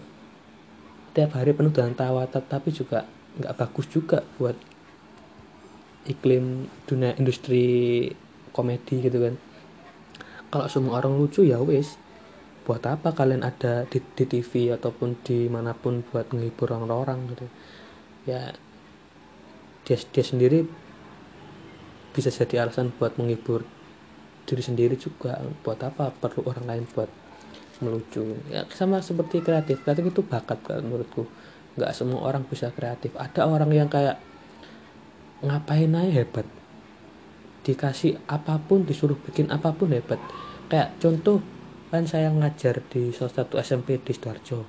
tiap 1.16 1.32
hari 1.38 1.56
penuh 1.56 1.72
dengan 1.72 1.96
tawa 1.96 2.28
tapi 2.28 2.76
juga 2.76 3.08
nggak 3.40 3.56
bagus 3.56 3.88
juga 3.88 4.24
buat 4.40 4.56
iklim 6.06 6.70
dunia 6.86 7.18
industri 7.18 8.08
komedi 8.56 9.04
gitu 9.04 9.20
kan. 9.20 9.36
Kalau 10.54 10.68
semua 10.72 11.04
orang 11.04 11.20
lucu 11.20 11.44
ya 11.44 11.60
wis. 11.60 12.00
Buat 12.66 12.82
apa 12.90 13.14
kalian 13.14 13.46
ada 13.46 13.86
di, 13.86 14.02
di 14.02 14.26
TV 14.26 14.74
ataupun 14.74 15.22
di 15.22 15.46
mana 15.46 15.78
pun 15.78 16.02
buat 16.02 16.34
menghibur 16.34 16.74
orang-orang 16.74 17.30
gitu? 17.30 17.46
Ya 18.26 18.58
dia 19.86 19.98
dia 20.02 20.26
sendiri 20.26 20.66
bisa 22.12 22.34
jadi 22.34 22.66
alasan 22.66 22.90
buat 22.96 23.16
menghibur 23.22 23.62
diri 24.50 24.64
sendiri 24.64 24.96
juga. 24.98 25.38
Buat 25.62 25.86
apa? 25.86 26.10
Perlu 26.10 26.50
orang 26.50 26.66
lain 26.66 26.84
buat 26.90 27.10
melucu. 27.84 28.40
Ya 28.50 28.66
sama 28.74 29.04
seperti 29.06 29.46
kreatif. 29.46 29.86
Kreatif 29.86 30.10
itu 30.10 30.22
bakat 30.26 30.58
kan 30.66 30.82
menurutku. 30.82 31.30
Nggak 31.78 31.92
semua 31.94 32.26
orang 32.26 32.48
bisa 32.48 32.72
kreatif. 32.74 33.14
Ada 33.20 33.46
orang 33.46 33.70
yang 33.70 33.92
kayak 33.92 34.18
ngapain 35.44 35.92
aja 35.94 36.24
hebat? 36.24 36.48
Dikasih 37.66 38.22
apa 38.26 38.58
pun 38.62 38.88
disuruh 38.88 39.18
bikin 39.28 39.52
apa 39.54 39.76
pun 39.76 39.92
hebat. 39.94 40.18
Kayak 40.72 40.98
contoh 40.98 41.44
kan 41.94 42.10
saya 42.10 42.34
ngajar 42.34 42.82
di 42.90 43.14
salah 43.14 43.34
satu 43.44 43.62
SMP 43.62 44.02
di 44.02 44.12
Sidoarjo 44.16 44.66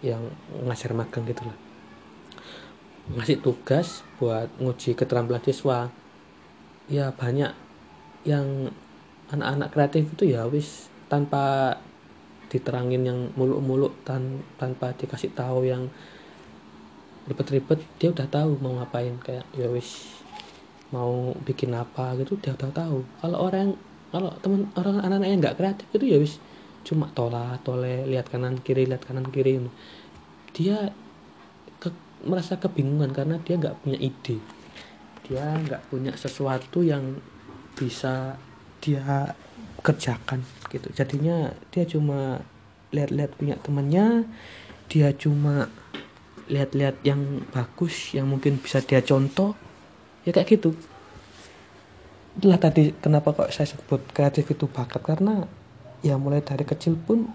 yang 0.00 0.32
ngajar 0.64 0.96
magang 0.96 1.28
gitu 1.28 1.44
lah 1.44 1.69
ngasih 3.08 3.40
tugas 3.42 4.04
buat 4.20 4.46
nguji 4.60 4.94
keterampilan 4.94 5.42
siswa. 5.42 5.88
Ya 6.90 7.14
banyak 7.14 7.54
yang 8.26 8.70
anak-anak 9.30 9.68
kreatif 9.72 10.04
itu 10.12 10.34
ya 10.34 10.44
wis 10.50 10.90
tanpa 11.06 11.78
diterangin 12.50 13.02
yang 13.06 13.18
muluk-muluk 13.38 13.94
tan 14.02 14.42
tanpa 14.58 14.90
dikasih 14.98 15.30
tahu 15.32 15.64
yang 15.70 15.86
ribet-ribet 17.30 17.78
dia 18.02 18.10
udah 18.10 18.26
tahu 18.26 18.58
mau 18.58 18.78
ngapain. 18.78 19.16
Kayak 19.22 19.46
ya 19.54 19.70
wis 19.70 20.20
mau 20.90 21.34
bikin 21.46 21.70
apa 21.74 22.18
gitu 22.18 22.36
dia 22.42 22.54
udah 22.58 22.70
tahu. 22.74 23.06
Kalau 23.22 23.38
orang 23.38 23.78
kalau 24.10 24.34
teman 24.42 24.66
orang 24.74 24.98
anak-anak 25.06 25.28
yang 25.30 25.38
nggak 25.38 25.56
kreatif 25.58 25.86
itu 25.94 26.06
ya 26.10 26.18
wis 26.18 26.34
cuma 26.82 27.06
tola 27.14 27.60
tole 27.62 28.08
lihat 28.10 28.26
kanan 28.26 28.58
kiri 28.58 28.90
lihat 28.90 29.06
kanan 29.06 29.30
kiri. 29.30 29.62
Dia 30.50 30.90
merasa 32.24 32.60
kebingungan 32.60 33.12
karena 33.12 33.36
dia 33.42 33.56
nggak 33.56 33.84
punya 33.84 33.98
ide. 33.98 34.36
Dia 35.28 35.56
nggak 35.56 35.92
punya 35.92 36.12
sesuatu 36.16 36.84
yang 36.84 37.20
bisa 37.78 38.36
dia 38.80 39.36
kerjakan 39.80 40.44
gitu. 40.68 40.88
Jadinya 40.92 41.52
dia 41.72 41.84
cuma 41.88 42.44
lihat-lihat 42.90 43.30
punya 43.38 43.56
temannya 43.60 44.26
dia 44.90 45.14
cuma 45.14 45.70
lihat-lihat 46.50 47.06
yang 47.06 47.46
bagus 47.54 48.10
yang 48.10 48.26
mungkin 48.26 48.58
bisa 48.58 48.82
dia 48.82 48.98
contoh 49.00 49.54
ya 50.26 50.34
kayak 50.34 50.58
gitu. 50.58 50.74
Itulah 52.34 52.58
tadi 52.58 52.90
kenapa 52.98 53.30
kok 53.30 53.54
saya 53.54 53.70
sebut 53.70 54.02
kreatif 54.10 54.50
itu 54.50 54.66
bakat 54.66 54.98
karena 55.06 55.46
ya 56.02 56.18
mulai 56.18 56.42
dari 56.42 56.66
kecil 56.66 56.98
pun 56.98 57.30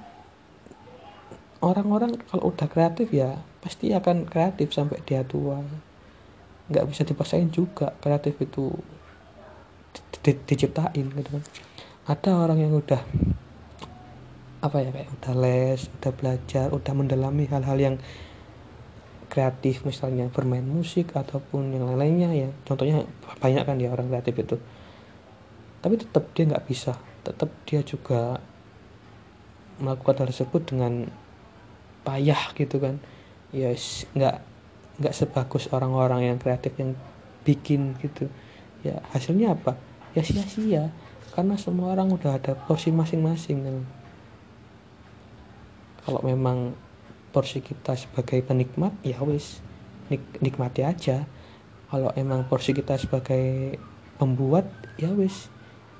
orang-orang 1.66 2.22
kalau 2.30 2.54
udah 2.54 2.70
kreatif 2.70 3.10
ya 3.10 3.42
pasti 3.66 3.90
akan 3.90 4.30
kreatif 4.30 4.70
sampai 4.70 5.02
dia 5.02 5.26
tua. 5.26 5.66
Nggak 6.70 6.86
bisa 6.94 7.02
dipaksain 7.02 7.50
juga 7.50 7.98
kreatif 7.98 8.38
itu 8.38 8.70
di, 9.90 10.00
di, 10.22 10.32
diciptain 10.46 11.10
gitu 11.10 11.30
kan. 11.42 11.44
Ada 12.06 12.38
orang 12.38 12.62
yang 12.62 12.74
udah 12.78 13.02
apa 14.62 14.78
ya 14.82 14.90
kayak 14.94 15.10
udah 15.22 15.34
les 15.42 15.82
udah 16.02 16.12
belajar 16.14 16.68
udah 16.74 16.94
mendalami 16.98 17.46
hal-hal 17.50 17.78
yang 17.78 17.96
kreatif 19.30 19.86
misalnya 19.86 20.30
bermain 20.30 20.66
musik 20.66 21.18
ataupun 21.18 21.74
yang 21.74 21.90
lain-lainnya 21.90 22.30
ya. 22.46 22.50
Contohnya 22.62 23.10
banyak 23.42 23.64
kan 23.66 23.78
ya 23.82 23.90
orang 23.90 24.14
kreatif 24.14 24.38
itu. 24.38 24.56
Tapi 25.82 25.96
tetap 25.98 26.30
dia 26.38 26.46
nggak 26.46 26.66
bisa. 26.70 26.94
Tetap 27.26 27.50
dia 27.66 27.82
juga 27.82 28.38
melakukan 29.82 30.24
hal 30.24 30.30
tersebut 30.32 30.62
dengan 30.72 31.25
payah 32.06 32.54
gitu 32.54 32.78
kan. 32.78 33.02
Ya 33.50 33.74
nggak 34.14 34.36
nggak 35.02 35.14
sebagus 35.16 35.68
orang-orang 35.74 36.32
yang 36.32 36.38
kreatif 36.38 36.78
yang 36.78 36.94
bikin 37.42 37.98
gitu. 38.00 38.30
Ya 38.86 39.02
hasilnya 39.12 39.58
apa? 39.58 39.76
Ya 40.14 40.22
sia-sia. 40.22 40.94
Karena 41.36 41.60
semua 41.60 41.92
orang 41.92 42.16
udah 42.16 42.40
ada 42.40 42.56
porsi 42.56 42.96
masing-masing 42.96 43.60
kan. 43.66 43.78
Kalau 46.06 46.22
memang 46.24 46.78
porsi 47.36 47.60
kita 47.60 47.98
sebagai 48.00 48.40
penikmat 48.46 48.96
ya 49.04 49.20
wis 49.26 49.60
nik 50.08 50.22
nikmati 50.40 50.86
aja. 50.86 51.28
Kalau 51.92 52.14
emang 52.16 52.48
porsi 52.48 52.72
kita 52.72 52.96
sebagai 52.96 53.76
pembuat 54.16 54.70
ya 54.96 55.12
wis. 55.12 55.52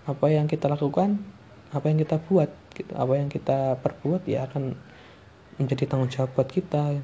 Apa 0.06 0.30
yang 0.30 0.46
kita 0.46 0.70
lakukan 0.70 1.20
apa 1.74 1.92
yang 1.92 2.00
kita 2.00 2.22
buat 2.24 2.48
gitu. 2.72 2.96
Apa 2.96 3.20
yang 3.20 3.28
kita 3.28 3.76
perbuat 3.84 4.24
ya 4.30 4.48
akan 4.48 4.78
menjadi 5.56 5.88
tanggung 5.88 6.12
jawab 6.12 6.32
buat 6.36 6.50
kita. 6.50 7.00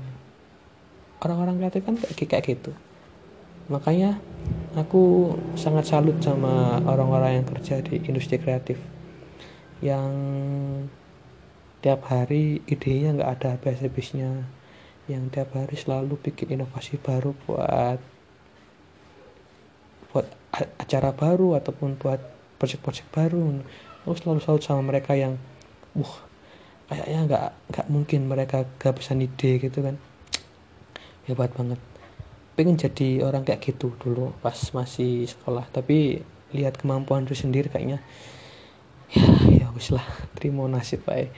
Orang-orang 1.22 1.62
kreatif 1.62 1.81
kan 1.86 1.96
kayak 1.98 2.29
kayak 2.29 2.46
gitu. 2.58 2.72
Makanya 3.72 4.17
aku 4.75 5.36
sangat 5.55 5.88
salut 5.88 6.17
sama 6.20 6.81
orang-orang 6.84 7.39
yang 7.39 7.48
kerja 7.48 7.79
di 7.79 8.01
industri 8.03 8.41
kreatif 8.41 8.81
yang 9.81 10.12
tiap 11.81 12.05
hari 12.05 12.62
idenya 12.70 13.17
nggak 13.17 13.31
ada 13.41 13.48
habis-habisnya 13.58 14.46
yang 15.10 15.34
tiap 15.34 15.58
hari 15.58 15.74
selalu 15.74 16.13
bikin 16.22 16.53
inovasi 16.53 17.01
baru 17.01 17.34
buat 17.50 17.98
buat 20.13 20.27
acara 20.77 21.10
baru 21.15 21.58
ataupun 21.58 21.98
buat 21.98 22.22
project-project 22.62 23.10
baru. 23.10 23.63
Aku 24.05 24.13
selalu 24.17 24.39
salut 24.43 24.62
sama 24.62 24.86
mereka 24.86 25.17
yang 25.17 25.39
wah 25.98 26.31
kayaknya 26.92 27.20
nggak 27.24 27.48
nggak 27.72 27.88
mungkin 27.88 28.28
mereka 28.28 28.68
kehabisan 28.76 29.24
ide 29.24 29.64
gitu 29.64 29.80
kan. 29.80 29.96
Hebat 31.24 31.56
banget. 31.56 31.80
Pengen 32.60 32.76
jadi 32.76 33.24
orang 33.24 33.48
kayak 33.48 33.64
gitu 33.64 33.96
dulu 33.96 34.36
pas 34.44 34.60
masih 34.76 35.24
sekolah 35.24 35.64
tapi 35.72 36.20
lihat 36.52 36.76
kemampuan 36.76 37.24
diri 37.24 37.40
sendiri 37.40 37.72
kayaknya 37.72 38.04
ya 39.08 39.24
ya 39.48 39.68
wis 39.72 39.96
lah 39.96 40.04
terima 40.36 40.68
nasib 40.68 41.08
pak. 41.08 41.32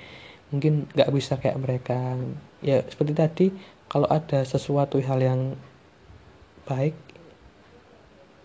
Mungkin 0.50 0.90
nggak 0.90 1.14
bisa 1.14 1.38
kayak 1.38 1.62
mereka. 1.62 2.18
Ya 2.66 2.82
seperti 2.90 3.14
tadi 3.14 3.46
kalau 3.86 4.10
ada 4.10 4.42
sesuatu 4.42 4.98
hal 5.06 5.22
yang 5.22 5.54
baik 6.66 6.98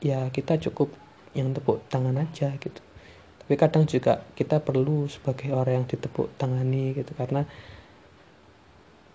ya 0.05 0.29
kita 0.29 0.61
cukup 0.69 0.93
yang 1.33 1.57
tepuk 1.57 1.81
tangan 1.89 2.19
aja 2.19 2.55
gitu 2.59 2.81
tapi 3.49 3.57
kadang 3.57 3.89
juga 3.89 4.29
kita 4.37 4.61
perlu 4.61 5.09
sebagai 5.09 5.57
orang 5.57 5.81
yang 5.81 5.87
ditepuk 5.89 6.29
tangani 6.37 6.93
gitu 6.93 7.17
karena 7.17 7.49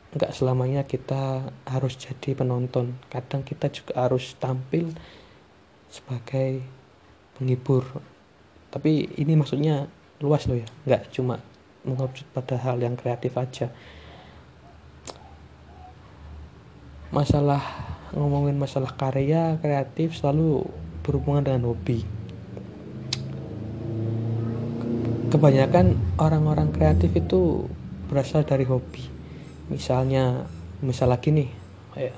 nggak 0.10 0.34
selamanya 0.34 0.90
kita 0.90 1.54
harus 1.70 1.94
jadi 2.02 2.34
penonton. 2.34 2.98
Kadang 3.14 3.46
kita 3.46 3.70
juga 3.70 3.94
harus 3.94 4.34
tampil 4.42 4.90
sebagai 5.86 6.66
penghibur. 7.38 7.86
Tapi 8.74 9.22
ini 9.22 9.38
maksudnya 9.38 9.86
luas 10.18 10.50
loh 10.50 10.58
ya 10.58 10.66
nggak 10.90 11.14
cuma 11.14 11.38
mengerucut 11.86 12.26
pada 12.34 12.58
hal 12.58 12.82
yang 12.82 12.98
kreatif 12.98 13.38
aja. 13.38 13.70
Masalah 17.14 17.62
ngomongin 18.18 18.58
masalah 18.58 18.98
karya 18.98 19.62
kreatif 19.62 20.18
selalu 20.18 20.66
berhubungan 21.06 21.46
dengan 21.46 21.70
hobi 21.70 22.23
kebanyakan 25.34 25.98
orang-orang 26.22 26.70
kreatif 26.70 27.10
itu 27.18 27.66
berasal 28.06 28.46
dari 28.46 28.70
hobi. 28.70 29.02
Misalnya 29.74 30.46
misal 30.86 31.10
lagi 31.10 31.34
nih 31.34 31.50
kayak 31.98 32.14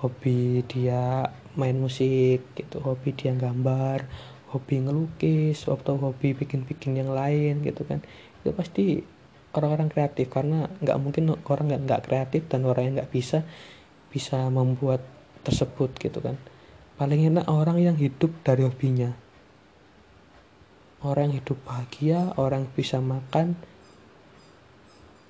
hobi 0.00 0.64
dia 0.64 1.28
main 1.60 1.76
musik 1.76 2.56
gitu 2.56 2.80
hobi 2.80 3.12
dia 3.12 3.36
gambar 3.36 4.08
hobi 4.48 4.80
ngelukis 4.80 5.68
atau 5.68 6.00
hobi 6.00 6.32
bikin-bikin 6.32 6.96
yang 6.96 7.12
lain 7.12 7.60
gitu 7.60 7.84
kan. 7.84 8.00
Itu 8.40 8.56
pasti 8.56 9.04
orang-orang 9.52 9.92
kreatif 9.92 10.32
karena 10.32 10.64
nggak 10.80 10.96
mungkin 10.96 11.36
orang 11.44 11.68
nggak 11.68 11.82
nggak 11.84 12.02
kreatif 12.08 12.42
dan 12.48 12.64
orang 12.64 12.88
yang 12.88 12.94
nggak 12.96 13.12
bisa 13.12 13.44
bisa 14.08 14.48
membuat 14.48 15.04
tersebut 15.44 16.00
gitu 16.00 16.24
kan. 16.24 16.40
Paling 16.96 17.28
enak 17.28 17.44
orang 17.44 17.76
yang 17.76 18.00
hidup 18.00 18.32
dari 18.40 18.64
hobinya 18.64 19.23
orang 21.04 21.30
yang 21.30 21.44
hidup 21.44 21.58
bahagia 21.68 22.32
orang 22.40 22.64
yang 22.64 22.74
bisa 22.74 22.96
makan 22.98 23.54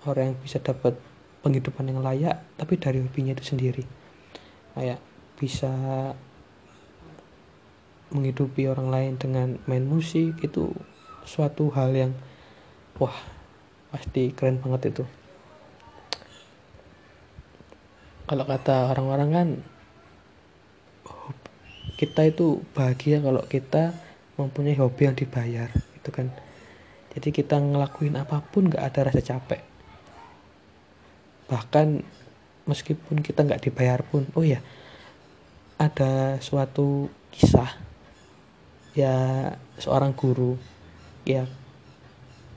orang 0.07 0.33
yang 0.33 0.39
bisa 0.41 0.61
dapat 0.61 0.95
penghidupan 1.45 1.89
yang 1.89 2.01
layak 2.01 2.41
tapi 2.57 2.81
dari 2.81 3.05
hobinya 3.05 3.37
itu 3.37 3.45
sendiri. 3.45 3.85
Kayak 4.77 5.01
bisa 5.37 5.73
menghidupi 8.15 8.69
orang 8.71 8.89
lain 8.89 9.13
dengan 9.19 9.49
main 9.67 9.85
musik 9.85 10.39
itu 10.45 10.71
suatu 11.25 11.73
hal 11.73 11.91
yang 11.93 12.13
wah 13.01 13.17
pasti 13.91 14.33
keren 14.33 14.61
banget 14.61 14.93
itu. 14.93 15.05
Kalau 18.25 18.45
kata 18.49 18.89
orang-orang 18.93 19.31
kan 19.33 19.49
kita 22.01 22.27
itu 22.27 22.65
bahagia 22.73 23.21
kalau 23.21 23.45
kita 23.45 23.93
mempunyai 24.35 24.79
hobi 24.79 25.07
yang 25.07 25.17
dibayar 25.17 25.71
itu 25.73 26.11
kan. 26.11 26.31
Jadi 27.15 27.31
kita 27.31 27.63
ngelakuin 27.63 28.19
apa 28.19 28.43
pun 28.43 28.67
gak 28.67 28.83
ada 28.83 29.01
rasa 29.07 29.23
capek. 29.23 29.63
Bahkan 31.47 32.03
meskipun 32.67 33.21
kita 33.21 33.45
nggak 33.45 33.69
dibayar 33.69 34.01
pun 34.01 34.25
oh 34.33 34.43
ya 34.43 34.59
ada 35.77 36.41
suatu 36.41 37.13
kisah 37.29 37.69
ya 38.97 39.53
seorang 39.77 40.17
guru 40.17 40.57
ya 41.29 41.45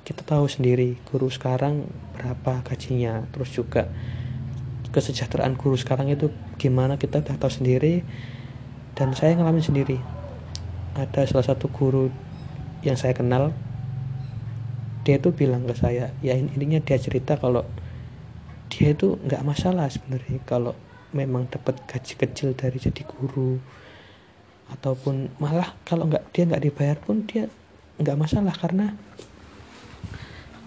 kita 0.07 0.23
tahu 0.23 0.47
sendiri 0.47 0.95
guru 1.11 1.27
sekarang 1.27 1.83
berapa 2.15 2.63
gajinya. 2.63 3.27
Terus 3.35 3.51
juga 3.51 3.91
kesejahteraan 4.95 5.59
guru 5.59 5.75
sekarang 5.75 6.07
itu 6.09 6.31
gimana 6.55 6.95
kita 6.95 7.19
udah 7.19 7.35
tahu 7.35 7.51
sendiri 7.51 8.01
dan 8.95 9.13
saya 9.13 9.35
ngalamin 9.35 9.61
sendiri 9.61 10.16
ada 10.97 11.23
salah 11.29 11.45
satu 11.45 11.69
guru 11.69 12.09
yang 12.81 12.97
saya 12.97 13.13
kenal 13.13 13.53
dia 15.05 15.21
tuh 15.21 15.31
bilang 15.31 15.63
ke 15.69 15.77
saya 15.77 16.11
ya 16.19 16.35
intinya 16.35 16.81
dia 16.81 16.97
cerita 16.99 17.37
kalau 17.37 17.63
dia 18.67 18.91
itu 18.91 19.15
nggak 19.23 19.45
masalah 19.47 19.87
sebenarnya 19.87 20.43
kalau 20.43 20.75
memang 21.15 21.47
dapat 21.47 21.79
gaji 21.87 22.13
kecil 22.19 22.51
dari 22.53 22.77
jadi 22.79 23.03
guru. 23.07 23.59
Ataupun 24.67 25.31
malah 25.39 25.71
kalau 25.87 26.11
nggak 26.11 26.35
dia 26.35 26.43
nggak 26.43 26.63
dibayar 26.63 26.97
pun 26.99 27.23
dia 27.23 27.47
nggak 27.97 28.19
masalah 28.19 28.51
karena 28.51 28.93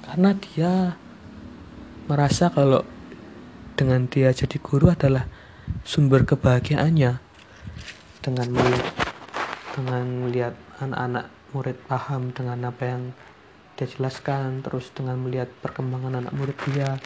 karena 0.09 0.31
dia 0.41 0.73
merasa 2.09 2.49
kalau 2.49 2.83
dengan 3.77 4.09
dia 4.09 4.33
jadi 4.33 4.57
guru 4.57 4.89
adalah 4.89 5.29
sumber 5.85 6.25
kebahagiaannya. 6.25 7.21
Dengan 8.21 8.47
melihat 8.53 9.00
dengan 9.81 10.29
melihat 10.29 10.55
anak-anak 10.85 11.33
murid 11.57 11.79
paham 11.89 12.31
dengan 12.37 12.69
apa 12.69 12.85
yang 12.85 13.03
dia 13.81 13.89
jelaskan 13.89 14.61
terus 14.61 14.93
dengan 14.93 15.17
melihat 15.25 15.49
perkembangan 15.65 16.21
anak 16.21 16.37
murid 16.37 16.59
dia 16.69 17.01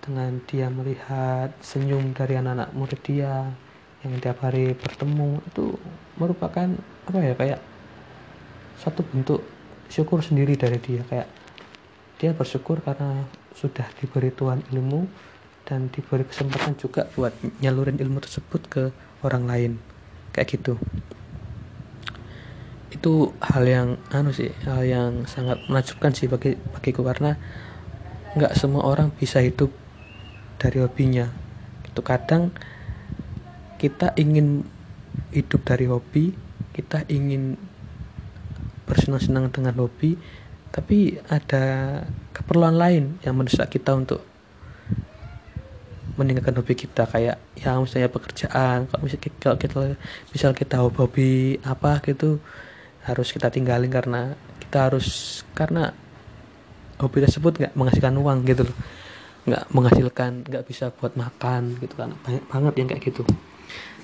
dengan 0.00 0.40
dia 0.48 0.72
melihat 0.72 1.52
senyum 1.60 2.16
dari 2.16 2.40
anak-anak 2.40 2.72
murid 2.72 3.00
dia 3.04 3.52
yang 4.00 4.16
tiap 4.22 4.40
hari 4.40 4.72
bertemu 4.72 5.44
itu 5.44 5.76
merupakan 6.16 6.68
apa 7.10 7.18
ya 7.20 7.34
kayak 7.36 7.60
satu 8.78 9.02
bentuk 9.02 9.42
syukur 9.90 10.22
sendiri 10.22 10.54
dari 10.54 10.78
dia. 10.78 11.02
Kayak 11.08 11.28
dia 12.16 12.30
bersyukur 12.32 12.80
karena 12.80 13.26
sudah 13.56 13.84
diberi 13.98 14.32
Tuhan 14.32 14.62
ilmu 14.72 15.08
dan 15.66 15.90
diberi 15.90 16.22
kesempatan 16.22 16.78
juga 16.78 17.10
buat 17.18 17.34
nyalurin 17.60 17.98
ilmu 17.98 18.22
tersebut 18.22 18.62
ke 18.70 18.82
orang 19.26 19.44
lain. 19.48 19.72
Kayak 20.30 20.60
gitu 20.60 20.78
itu 22.94 23.34
hal 23.42 23.64
yang 23.66 23.88
anu 24.14 24.30
sih 24.30 24.54
hal 24.62 24.86
yang 24.86 25.26
sangat 25.26 25.58
menakjubkan 25.66 26.14
sih 26.14 26.30
bagi 26.30 26.54
bagiku. 26.76 27.02
Karena 27.02 27.34
nggak 28.36 28.52
semua 28.54 28.86
orang 28.86 29.10
bisa 29.14 29.42
hidup 29.42 29.72
dari 30.60 30.78
hobinya. 30.82 31.28
Itu 31.88 32.04
kadang 32.04 32.54
kita 33.76 34.16
ingin 34.16 34.64
hidup 35.32 35.64
dari 35.68 35.84
hobi 35.88 36.32
kita 36.76 37.08
ingin 37.08 37.56
bersenang-senang 38.84 39.48
dengan 39.48 39.80
hobi 39.80 40.20
tapi 40.68 41.16
ada 41.32 42.04
keperluan 42.36 42.76
lain 42.76 43.16
yang 43.24 43.32
mendesak 43.32 43.72
kita 43.72 43.96
untuk 43.96 44.20
meninggalkan 46.20 46.52
hobi 46.60 46.76
kita. 46.76 47.08
Kayak 47.08 47.40
yang 47.56 47.88
misalnya 47.88 48.12
pekerjaan 48.12 48.84
kalau 48.92 49.00
misalnya 49.00 49.32
kalau 49.40 49.56
kita 49.56 49.80
misal 50.36 50.50
kita 50.52 50.76
hobi 50.84 51.56
apa 51.64 52.04
gitu 52.04 52.44
harus 53.06 53.30
kita 53.30 53.48
tinggalin 53.54 53.88
karena 53.88 54.34
kita 54.58 54.90
harus 54.90 55.40
karena 55.54 55.94
hobi 56.98 57.22
tersebut 57.22 57.52
nggak 57.54 57.72
menghasilkan 57.78 58.14
uang 58.18 58.38
gitu 58.50 58.66
loh. 58.66 58.76
Nggak 59.46 59.64
menghasilkan 59.70 60.32
nggak 60.42 60.64
bisa 60.66 60.90
buat 60.90 61.14
makan 61.14 61.78
gitu 61.78 61.94
kan. 61.94 62.10
Banyak 62.26 62.44
banget 62.50 62.72
yang 62.82 62.88
kayak 62.90 63.02
gitu. 63.14 63.22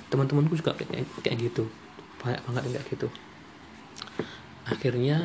Teman-temanku 0.06 0.54
juga 0.54 0.78
kayak 0.78 1.02
kayak 1.26 1.36
gitu. 1.50 1.66
Banyak 2.22 2.40
banget 2.46 2.62
yang 2.62 2.74
kayak 2.78 2.88
gitu. 2.94 3.08
Akhirnya 4.62 5.18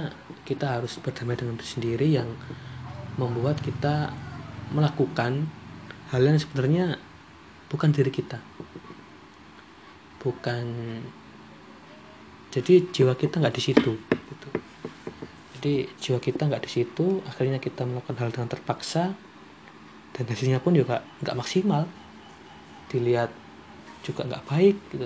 kita 0.49 0.81
harus 0.81 0.97
berdamai 0.97 1.37
dengan 1.37 1.61
diri 1.61 1.69
sendiri 1.69 2.07
yang 2.09 2.29
membuat 3.21 3.61
kita 3.61 4.09
melakukan 4.73 5.45
hal 6.09 6.21
yang 6.25 6.41
sebenarnya 6.41 6.97
bukan 7.69 7.93
diri 7.93 8.09
kita. 8.09 8.41
Bukan 10.17 10.65
jadi 12.57 12.89
jiwa 12.89 13.13
kita 13.13 13.37
nggak 13.37 13.53
di 13.53 13.61
situ 13.61 13.93
gitu. 14.01 14.49
jadi 15.57 15.73
jiwa 16.01 16.17
kita 16.17 16.49
nggak 16.49 16.65
di 16.65 16.71
situ 16.73 17.21
akhirnya 17.29 17.61
kita 17.61 17.85
melakukan 17.85 18.17
hal 18.17 18.29
dengan 18.33 18.49
terpaksa 18.49 19.13
dan 20.17 20.25
hasilnya 20.25 20.57
pun 20.57 20.73
juga 20.73 21.05
nggak 21.21 21.37
maksimal. 21.37 21.85
Dilihat 22.89 23.29
juga 24.01 24.25
nggak 24.25 24.45
baik 24.49 24.77
gitu. 24.89 25.05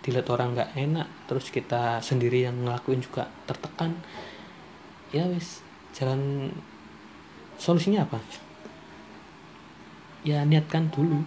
Dilihat 0.00 0.26
orang 0.32 0.56
nggak 0.56 0.72
enak 0.80 1.08
terus 1.28 1.52
kita 1.52 2.00
sendiri 2.00 2.48
yang 2.48 2.56
ngelakuin 2.64 3.04
juga 3.04 3.28
tertekan. 3.44 4.00
Ya 5.12 5.28
wis 5.28 5.60
jalan 5.92 6.48
solusinya 7.60 8.08
apa? 8.08 8.16
Ya 10.24 10.40
niatkan 10.48 10.88
dulu. 10.88 11.20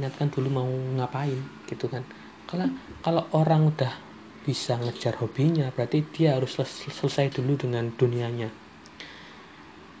Niatkan 0.00 0.32
dulu 0.32 0.48
mau 0.48 0.68
ngapain 0.96 1.36
gitu 1.68 1.84
kan 1.92 2.00
kalau 2.48 2.66
kalau 3.04 3.24
orang 3.36 3.68
udah 3.68 3.92
bisa 4.48 4.80
ngejar 4.80 5.20
hobinya 5.20 5.68
berarti 5.68 6.00
dia 6.08 6.40
harus 6.40 6.56
selesai 6.56 7.36
dulu 7.36 7.60
dengan 7.60 7.92
dunianya. 7.92 8.48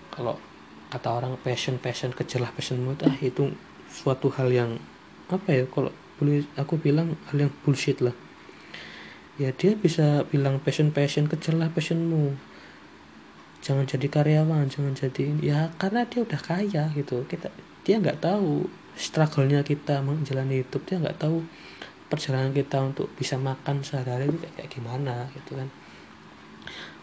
Kalau 0.08 0.40
kata 0.88 1.08
orang 1.12 1.36
passion 1.44 1.76
passion 1.76 2.16
kejarlah 2.16 2.48
passionmu 2.56 2.96
ah 3.04 3.16
itu 3.20 3.52
suatu 3.92 4.32
hal 4.32 4.48
yang 4.48 4.80
apa 5.28 5.52
ya 5.52 5.64
kalau 5.68 5.92
boleh 6.16 6.48
aku 6.56 6.80
bilang 6.80 7.20
hal 7.28 7.36
yang 7.36 7.52
bullshit 7.60 8.00
lah. 8.00 8.16
Ya 9.36 9.52
dia 9.52 9.76
bisa 9.76 10.24
bilang 10.32 10.56
passion 10.64 10.96
passion 10.96 11.28
kejarlah 11.28 11.68
passionmu. 11.68 12.32
Jangan 13.60 13.84
jadi 13.84 14.08
karyawan 14.08 14.72
jangan 14.72 14.96
jadi 14.96 15.36
ya 15.44 15.68
karena 15.76 16.08
dia 16.08 16.24
udah 16.24 16.40
kaya 16.40 16.88
gitu. 16.96 17.28
Kita 17.28 17.52
dia 17.84 18.00
nggak 18.00 18.24
tahu 18.24 18.64
struggle-nya 18.96 19.60
kita 19.60 20.00
menjalani 20.00 20.64
hidup. 20.64 20.88
Dia 20.88 21.04
nggak 21.04 21.20
tahu 21.20 21.44
perjalanan 22.08 22.52
kita 22.56 22.80
untuk 22.80 23.12
bisa 23.14 23.36
makan 23.36 23.84
sehari-hari 23.84 24.32
itu 24.32 24.38
kayak, 24.56 24.68
gimana 24.72 25.28
gitu 25.36 25.56
kan. 25.56 25.68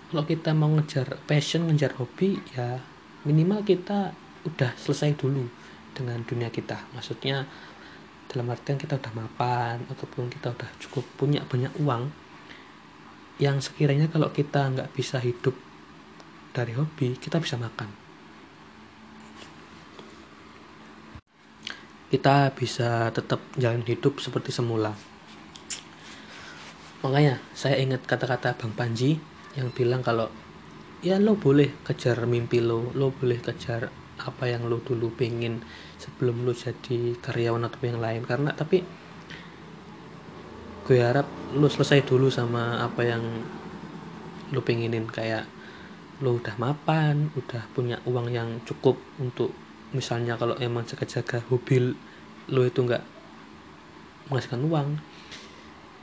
Kalau 0.09 0.23
kita 0.25 0.51
mau 0.53 0.69
ngejar 0.73 1.17
passion 1.25 1.65
ngejar 1.69 1.97
hobi 1.97 2.37
ya 2.53 2.77
minimal 3.25 3.65
kita 3.65 4.13
udah 4.45 4.71
selesai 4.77 5.17
dulu 5.17 5.49
dengan 5.97 6.21
dunia 6.25 6.53
kita. 6.53 6.77
Maksudnya 6.93 7.45
dalam 8.29 8.49
artian 8.49 8.77
kita 8.77 8.97
udah 8.97 9.13
mapan 9.15 9.85
ataupun 9.89 10.29
kita 10.29 10.51
udah 10.53 10.69
cukup 10.81 11.05
punya 11.17 11.45
banyak 11.45 11.71
uang 11.81 12.09
yang 13.37 13.59
sekiranya 13.59 14.07
kalau 14.07 14.31
kita 14.31 14.71
nggak 14.71 14.89
bisa 14.95 15.19
hidup 15.19 15.55
dari 16.55 16.71
hobi 16.71 17.19
kita 17.19 17.43
bisa 17.43 17.59
makan 17.59 18.04
kita 22.13 22.53
bisa 22.53 23.09
tetap 23.09 23.41
jalan 23.57 23.81
hidup 23.81 24.21
seperti 24.21 24.53
semula. 24.53 24.93
Makanya 27.01 27.41
saya 27.53 27.77
ingat 27.81 28.05
kata-kata 28.05 28.57
Bang 28.57 28.73
Panji 28.73 29.17
yang 29.57 29.69
bilang 29.73 30.01
kalau 30.05 30.29
ya 31.05 31.21
lo 31.21 31.37
boleh 31.37 31.69
kejar 31.85 32.25
mimpi 32.25 32.65
lo 32.65 32.89
lo 32.97 33.13
boleh 33.13 33.37
kejar 33.37 33.93
apa 34.15 34.49
yang 34.49 34.65
lo 34.65 34.81
dulu 34.81 35.13
pengen 35.13 35.61
sebelum 36.01 36.47
lo 36.47 36.53
jadi 36.53 37.17
karyawan 37.21 37.65
atau 37.65 37.81
yang 37.85 38.01
lain. 38.01 38.21
Karena 38.25 38.53
tapi 38.53 38.85
gue 40.85 40.97
harap 41.01 41.25
lo 41.57 41.65
selesai 41.65 42.05
dulu 42.05 42.29
sama 42.29 42.85
apa 42.85 43.01
yang 43.01 43.23
lo 44.53 44.61
pengenin 44.61 45.09
kayak 45.09 45.49
lo 46.21 46.37
udah 46.37 46.55
mapan 46.61 47.33
udah 47.33 47.65
punya 47.73 47.97
uang 48.05 48.29
yang 48.29 48.61
cukup 48.63 48.95
untuk 49.17 49.64
misalnya 49.93 50.39
kalau 50.39 50.57
emang 50.57 50.87
jaga-jaga 50.87 51.43
hobi 51.51 51.93
lo 52.49 52.61
itu 52.65 52.79
nggak 52.81 53.03
menghasilkan 54.29 54.63
uang 54.65 54.89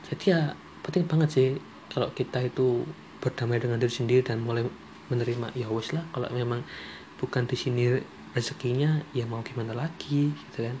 jadi 0.07 0.23
ya 0.23 0.41
penting 0.83 1.07
banget 1.07 1.29
sih 1.31 1.49
kalau 1.91 2.11
kita 2.11 2.43
itu 2.43 2.87
berdamai 3.23 3.59
dengan 3.59 3.79
diri 3.79 3.91
sendiri 3.91 4.21
dan 4.23 4.43
mulai 4.43 4.67
menerima 5.07 5.55
ya 5.55 5.67
wes 5.71 5.95
lah 5.95 6.03
kalau 6.11 6.27
memang 6.31 6.63
bukan 7.19 7.47
di 7.47 7.55
sini 7.55 7.83
rezekinya 8.33 8.99
ya 9.13 9.23
mau 9.29 9.45
gimana 9.45 9.71
lagi 9.77 10.33
gitu 10.33 10.59
kan. 10.65 10.77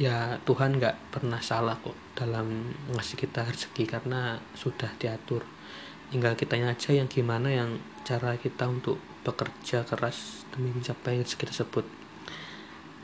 Ya 0.00 0.40
Tuhan 0.48 0.80
nggak 0.80 1.12
pernah 1.12 1.42
salah 1.44 1.76
kok 1.76 1.92
dalam 2.16 2.72
ngasih 2.94 3.20
kita 3.20 3.44
rezeki 3.44 3.84
karena 3.84 4.40
sudah 4.56 4.88
diatur. 4.96 5.44
Tinggal 6.08 6.38
kitanya 6.38 6.72
aja 6.72 6.96
yang 6.96 7.10
gimana 7.10 7.52
yang 7.52 7.76
cara 8.06 8.38
kita 8.40 8.64
untuk 8.70 8.96
bekerja 9.20 9.84
keras 9.84 10.48
demi 10.52 10.72
mencapai 10.72 11.20
rezeki 11.20 11.44
tersebut. 11.52 11.84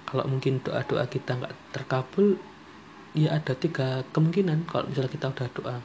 Kalau 0.07 0.25
mungkin 0.31 0.63
doa-doa 0.63 1.05
kita 1.11 1.37
nggak 1.37 1.55
terkabul 1.75 2.39
ya 3.13 3.37
ada 3.37 3.53
tiga 3.57 4.07
kemungkinan. 4.15 4.65
Kalau 4.71 4.89
misalnya 4.89 5.13
kita 5.13 5.27
udah 5.33 5.49
doa 5.53 5.77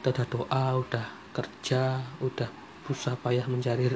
kita 0.00 0.06
udah 0.10 0.26
doa 0.26 0.64
udah 0.82 1.06
kerja 1.32 1.82
udah 2.20 2.48
berusaha 2.84 3.16
payah 3.22 3.46
mencari 3.48 3.88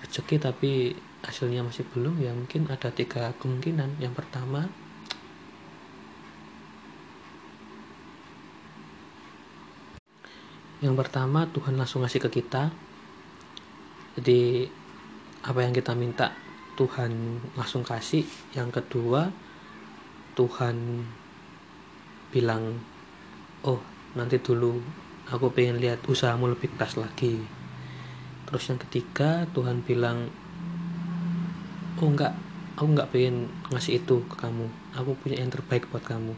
rezeki 0.00 0.36
tapi 0.40 0.94
hasilnya 1.22 1.62
masih 1.62 1.86
belum 1.90 2.18
ya 2.22 2.32
mungkin 2.32 2.70
ada 2.70 2.88
tiga 2.94 3.34
kemungkinan. 3.42 4.00
Yang 4.00 4.14
pertama 4.24 4.70
yang 10.82 10.98
pertama 10.98 11.46
Tuhan 11.50 11.78
langsung 11.78 12.02
ngasih 12.02 12.26
ke 12.26 12.42
kita 12.42 12.74
jadi 14.12 14.68
apa 15.42 15.64
yang 15.64 15.72
kita 15.72 15.96
minta? 15.96 16.36
Tuhan 16.76 17.40
langsung 17.56 17.84
kasih. 17.84 18.24
Yang 18.56 18.80
kedua 18.80 19.28
Tuhan 20.32 21.04
bilang 22.32 22.80
oh 23.64 23.80
nanti 24.16 24.40
dulu 24.40 24.80
aku 25.28 25.52
pengen 25.52 25.80
lihat 25.80 26.04
usahamu 26.08 26.52
lebih 26.52 26.72
keras 26.76 26.96
lagi. 27.00 27.40
Terus 28.48 28.64
yang 28.68 28.80
ketiga 28.80 29.48
Tuhan 29.52 29.84
bilang 29.84 30.28
oh 32.00 32.08
enggak. 32.08 32.36
Aku 32.72 32.88
enggak 32.88 33.12
pengen 33.12 33.52
ngasih 33.68 34.00
itu 34.00 34.24
ke 34.28 34.36
kamu. 34.40 34.68
Aku 34.96 35.12
punya 35.20 35.40
yang 35.40 35.52
terbaik 35.52 35.88
buat 35.92 36.04
kamu. 36.04 36.32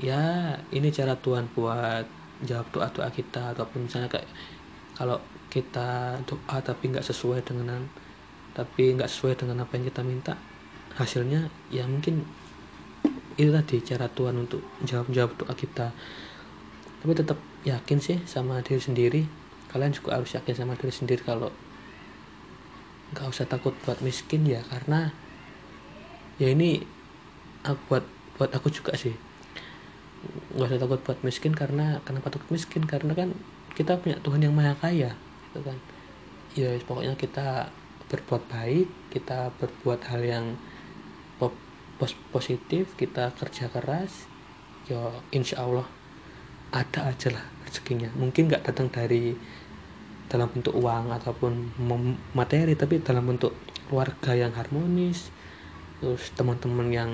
Ya 0.00 0.56
ini 0.72 0.92
cara 0.92 1.16
Tuhan 1.16 1.48
buat 1.56 2.04
jawab 2.44 2.68
doa 2.70 2.88
doa 2.92 3.08
kita 3.10 3.56
ataupun 3.56 3.88
misalnya 3.88 4.12
kayak 4.12 4.28
kalau 4.94 5.18
kita 5.48 6.20
doa 6.28 6.56
tapi 6.60 6.92
nggak 6.92 7.04
sesuai 7.04 7.40
dengan 7.44 7.88
tapi 8.52 8.92
nggak 8.92 9.08
sesuai 9.08 9.34
dengan 9.38 9.64
apa 9.64 9.80
yang 9.80 9.86
kita 9.88 10.02
minta 10.04 10.34
hasilnya 10.98 11.46
ya 11.70 11.86
mungkin 11.86 12.26
itu 13.38 13.54
tadi 13.54 13.78
cara 13.86 14.10
Tuhan 14.10 14.34
untuk 14.34 14.66
jawab 14.82 15.14
jawab 15.14 15.32
doa 15.38 15.54
kita. 15.54 15.94
Tapi 16.98 17.12
tetap 17.14 17.38
yakin 17.62 17.98
sih 18.02 18.18
sama 18.26 18.58
diri 18.66 18.82
sendiri. 18.82 19.22
Kalian 19.70 19.94
juga 19.94 20.18
harus 20.18 20.34
yakin 20.34 20.54
sama 20.58 20.74
diri 20.74 20.90
sendiri 20.90 21.22
kalau 21.22 21.54
nggak 23.14 23.30
usah 23.30 23.46
takut 23.46 23.72
buat 23.86 24.02
miskin 24.04 24.44
ya 24.44 24.60
karena 24.68 25.14
ya 26.36 26.50
ini 26.50 26.82
aku 27.62 27.78
buat 27.86 28.04
buat 28.34 28.50
aku 28.50 28.74
juga 28.74 28.98
sih. 28.98 29.14
Nggak 30.58 30.74
usah 30.74 30.82
takut 30.82 31.00
buat 31.06 31.18
miskin 31.22 31.54
karena 31.54 32.02
kenapa 32.02 32.34
takut 32.34 32.50
miskin? 32.50 32.90
Karena 32.90 33.14
kan 33.14 33.38
kita 33.78 34.02
punya 34.02 34.18
Tuhan 34.18 34.42
yang 34.42 34.50
maha 34.50 34.74
kaya 34.74 35.14
gitu 35.50 35.64
kan. 35.64 35.78
Ya 36.56 36.76
pokoknya 36.84 37.16
kita 37.16 37.72
berbuat 38.08 38.48
baik 38.48 38.88
kita 39.12 39.52
berbuat 39.60 40.00
hal 40.08 40.22
yang 40.24 40.46
positif 42.30 42.94
kita 42.94 43.34
kerja 43.34 43.66
keras 43.68 44.30
ya 44.86 45.10
insya 45.34 45.60
Allah 45.60 45.84
ada 46.72 47.12
aja 47.12 47.32
lah 47.32 47.44
rezekinya. 47.64 48.08
Mungkin 48.16 48.48
nggak 48.48 48.64
datang 48.64 48.88
dari 48.92 49.32
dalam 50.28 50.48
bentuk 50.52 50.76
uang 50.76 51.08
ataupun 51.16 51.80
materi 52.36 52.76
tapi 52.76 53.00
dalam 53.00 53.24
bentuk 53.24 53.56
keluarga 53.88 54.36
yang 54.36 54.52
harmonis 54.52 55.32
terus 55.98 56.30
teman-teman 56.36 56.88
yang 56.92 57.10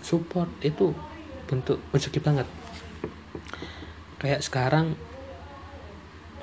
support 0.00 0.48
itu 0.64 0.96
bentuk 1.44 1.78
rezeki 1.92 2.20
banget. 2.24 2.48
Kayak 4.18 4.40
sekarang 4.40 4.96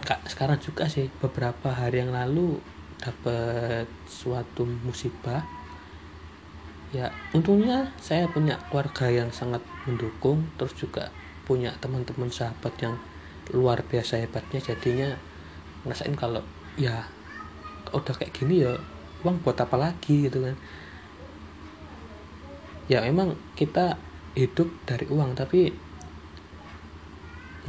kak 0.01 0.25
sekarang 0.25 0.57
juga 0.57 0.89
sih 0.89 1.07
beberapa 1.21 1.69
hari 1.71 2.01
yang 2.01 2.11
lalu 2.11 2.57
dapat 3.01 3.85
suatu 4.05 4.65
musibah. 4.65 5.41
Ya 6.91 7.09
untungnya 7.31 7.87
saya 8.03 8.27
punya 8.27 8.59
keluarga 8.67 9.07
yang 9.07 9.31
sangat 9.31 9.63
mendukung 9.87 10.43
terus 10.59 10.75
juga 10.75 11.09
punya 11.47 11.71
teman-teman 11.79 12.27
sahabat 12.29 12.73
yang 12.83 12.95
luar 13.55 13.81
biasa 13.87 14.21
hebatnya 14.21 14.59
jadinya 14.59 15.09
ngerasain 15.83 16.13
kalau 16.19 16.43
ya 16.77 17.07
udah 17.89 18.13
kayak 18.13 18.35
gini 18.35 18.63
ya 18.67 18.75
uang 19.23 19.41
buat 19.41 19.57
apa 19.57 19.75
lagi 19.79 20.27
gitu 20.27 20.43
kan. 20.43 20.55
Ya 22.91 23.07
emang 23.07 23.39
kita 23.55 23.95
hidup 24.35 24.67
dari 24.83 25.07
uang 25.07 25.35
tapi 25.35 25.71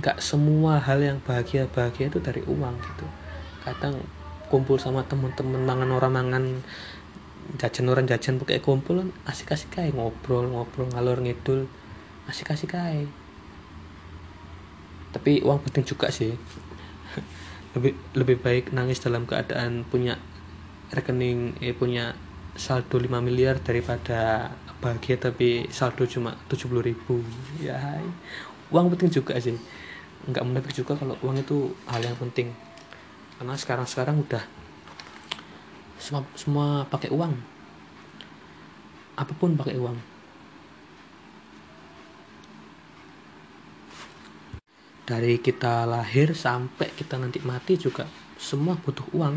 nggak 0.01 0.25
semua 0.25 0.81
hal 0.81 1.05
yang 1.05 1.19
bahagia 1.21 1.69
bahagia 1.69 2.09
itu 2.09 2.19
dari 2.23 2.41
uang 2.47 2.77
gitu. 2.81 3.07
Kadang 3.67 4.01
kumpul 4.49 4.81
sama 4.81 5.05
temen-temen 5.05 5.65
mangan 5.65 5.91
orang 5.93 6.13
mangan 6.13 6.45
jajan 7.59 7.91
orang 7.91 8.07
jajan 8.09 8.39
pakai 8.41 8.63
kumpul 8.63 9.03
kan 9.03 9.09
asik-asik 9.29 9.75
kayak 9.75 9.97
ngobrol 9.99 10.47
ngobrol 10.47 10.87
ngalor 10.95 11.19
ngidul 11.21 11.67
asik-asik 12.31 12.73
kayak 12.73 13.11
tapi 15.13 15.45
uang 15.45 15.61
penting 15.69 15.85
juga 15.85 16.09
sih. 16.09 16.33
Lebih 17.77 17.97
lebih 18.17 18.37
baik 18.41 18.65
nangis 18.77 19.01
dalam 19.01 19.25
keadaan 19.25 19.89
punya 19.89 20.21
rekening 20.93 21.57
eh 21.65 21.73
punya 21.73 22.13
saldo 22.53 23.01
5 23.01 23.09
miliar 23.25 23.65
daripada 23.65 24.53
bahagia 24.85 25.17
tapi 25.17 25.73
saldo 25.73 26.05
cuma 26.05 26.37
70 26.53 26.69
ribu. 26.85 27.25
Ya. 27.65 27.97
Uang 28.73 28.97
penting 28.97 29.13
juga 29.13 29.37
sih. 29.37 29.55
Nggak 30.25 30.45
menafik 30.49 30.73
juga 30.73 30.97
kalau 30.97 31.15
uang 31.21 31.45
itu 31.45 31.77
hal 31.87 32.01
yang 32.01 32.17
penting. 32.17 32.57
Karena 33.37 33.55
sekarang 33.55 33.85
sekarang 33.85 34.17
udah 34.25 34.43
semua 36.01 36.25
semua 36.35 36.67
pakai 36.89 37.13
uang. 37.13 37.37
Apa 39.21 39.33
pun 39.37 39.55
pakai 39.55 39.77
uang. 39.77 39.99
Dari 45.05 45.37
kita 45.37 45.85
lahir 45.85 46.33
sampai 46.33 46.89
kita 46.97 47.21
nanti 47.21 47.45
mati 47.45 47.77
juga 47.77 48.09
semua 48.41 48.81
butuh 48.81 49.05
uang. 49.13 49.37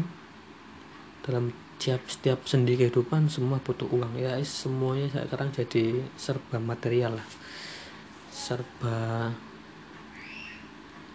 Dalam 1.27 1.51
setiap 1.75 2.07
setiap 2.07 2.39
sendi 2.47 2.79
kehidupan 2.79 3.27
semua 3.27 3.59
butuh 3.59 3.89
uang. 3.91 4.15
Ya 4.15 4.39
semuanya 4.47 5.11
sekarang 5.11 5.51
jadi 5.51 6.07
serba 6.15 6.61
material 6.61 7.19
lah 7.19 7.27
serba 8.35 9.31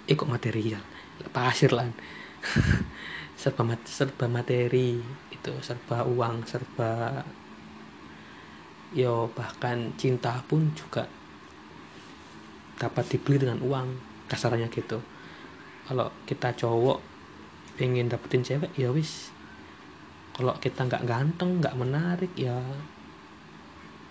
eh, 0.08 0.16
material 0.24 0.80
pasir 1.28 1.68
lah. 1.76 1.84
Serba 3.40 3.64
mat, 3.64 3.80
serba 3.88 4.28
materi 4.28 5.00
itu 5.32 5.52
serba 5.64 6.04
uang 6.04 6.44
serba 6.44 7.24
yo 8.92 9.32
bahkan 9.32 9.96
cinta 9.96 10.44
pun 10.44 10.68
juga 10.76 11.08
dapat 12.76 13.04
dibeli 13.08 13.40
dengan 13.40 13.64
uang 13.64 13.88
kasarnya 14.28 14.68
gitu. 14.68 15.00
Kalau 15.88 16.12
kita 16.28 16.52
cowok 16.52 17.00
pengen 17.80 18.12
dapetin 18.12 18.44
cewek 18.44 18.76
ya 18.76 18.92
wis. 18.92 19.32
Kalau 20.36 20.52
kita 20.60 20.84
nggak 20.84 21.08
ganteng 21.08 21.64
nggak 21.64 21.76
menarik 21.80 22.32
ya 22.36 22.60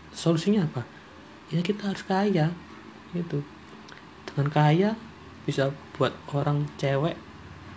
solusinya 0.10 0.65
apa? 0.65 0.82
Ya 1.54 1.62
kita 1.62 1.93
harus 1.93 2.02
kaya 2.02 2.50
gitu. 3.13 3.41
Dengan 4.30 4.48
kaya 4.54 4.89
bisa 5.50 5.74
buat 5.98 6.13
orang 6.36 6.69
cewek 6.78 7.17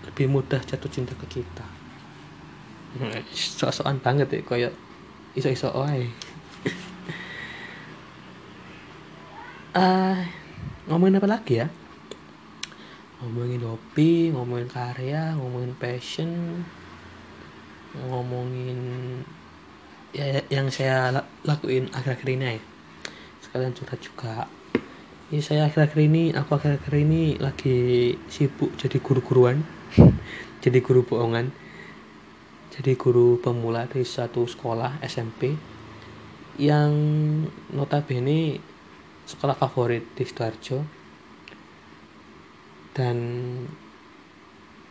lebih 0.05 0.27
mudah 0.29 0.61
jatuh 0.61 0.91
cinta 0.91 1.15
ke 1.17 1.41
kita. 1.41 1.67
So-soan 3.33 4.03
banget 4.05 4.29
ya 4.29 4.41
kayak 4.45 4.73
iso-iso 5.33 5.73
oi 5.73 6.13
uh, 9.73 10.21
ngomongin 10.93 11.17
apa 11.17 11.29
lagi 11.31 11.65
ya? 11.65 11.73
Ngomongin 13.25 13.65
hobi 13.65 14.29
ngomongin 14.35 14.69
karya 14.69 15.33
ngomongin 15.41 15.73
passion 15.81 16.61
ngomongin 17.97 18.81
ya 20.13 20.45
yang 20.53 20.69
saya 20.69 21.25
lakuin 21.49 21.89
akhir-akhir 21.97 22.29
ini 22.29 22.45
ya. 22.45 22.55
Sekalian 23.41 23.73
curhat 23.73 24.01
juga 24.05 24.45
ini 25.33 25.41
saya 25.41 25.67
akhir-akhir 25.67 26.01
ini 26.05 26.37
aku 26.37 26.61
akhir-akhir 26.61 26.95
ini 27.01 27.41
lagi 27.41 28.13
sibuk 28.29 28.77
jadi 28.77 29.01
guru-guruan 29.01 29.65
jadi 30.65 30.79
guru 30.85 31.09
bohongan 31.09 31.49
jadi 32.73 32.97
guru 32.97 33.41
pemula 33.41 33.89
di 33.89 34.05
satu 34.05 34.45
sekolah 34.45 35.01
SMP 35.05 35.57
yang 36.61 36.93
notabene 37.73 38.61
sekolah 39.29 39.57
favorit 39.57 40.05
di 40.13 40.25
Sidoarjo. 40.25 40.79
Dan 42.93 43.17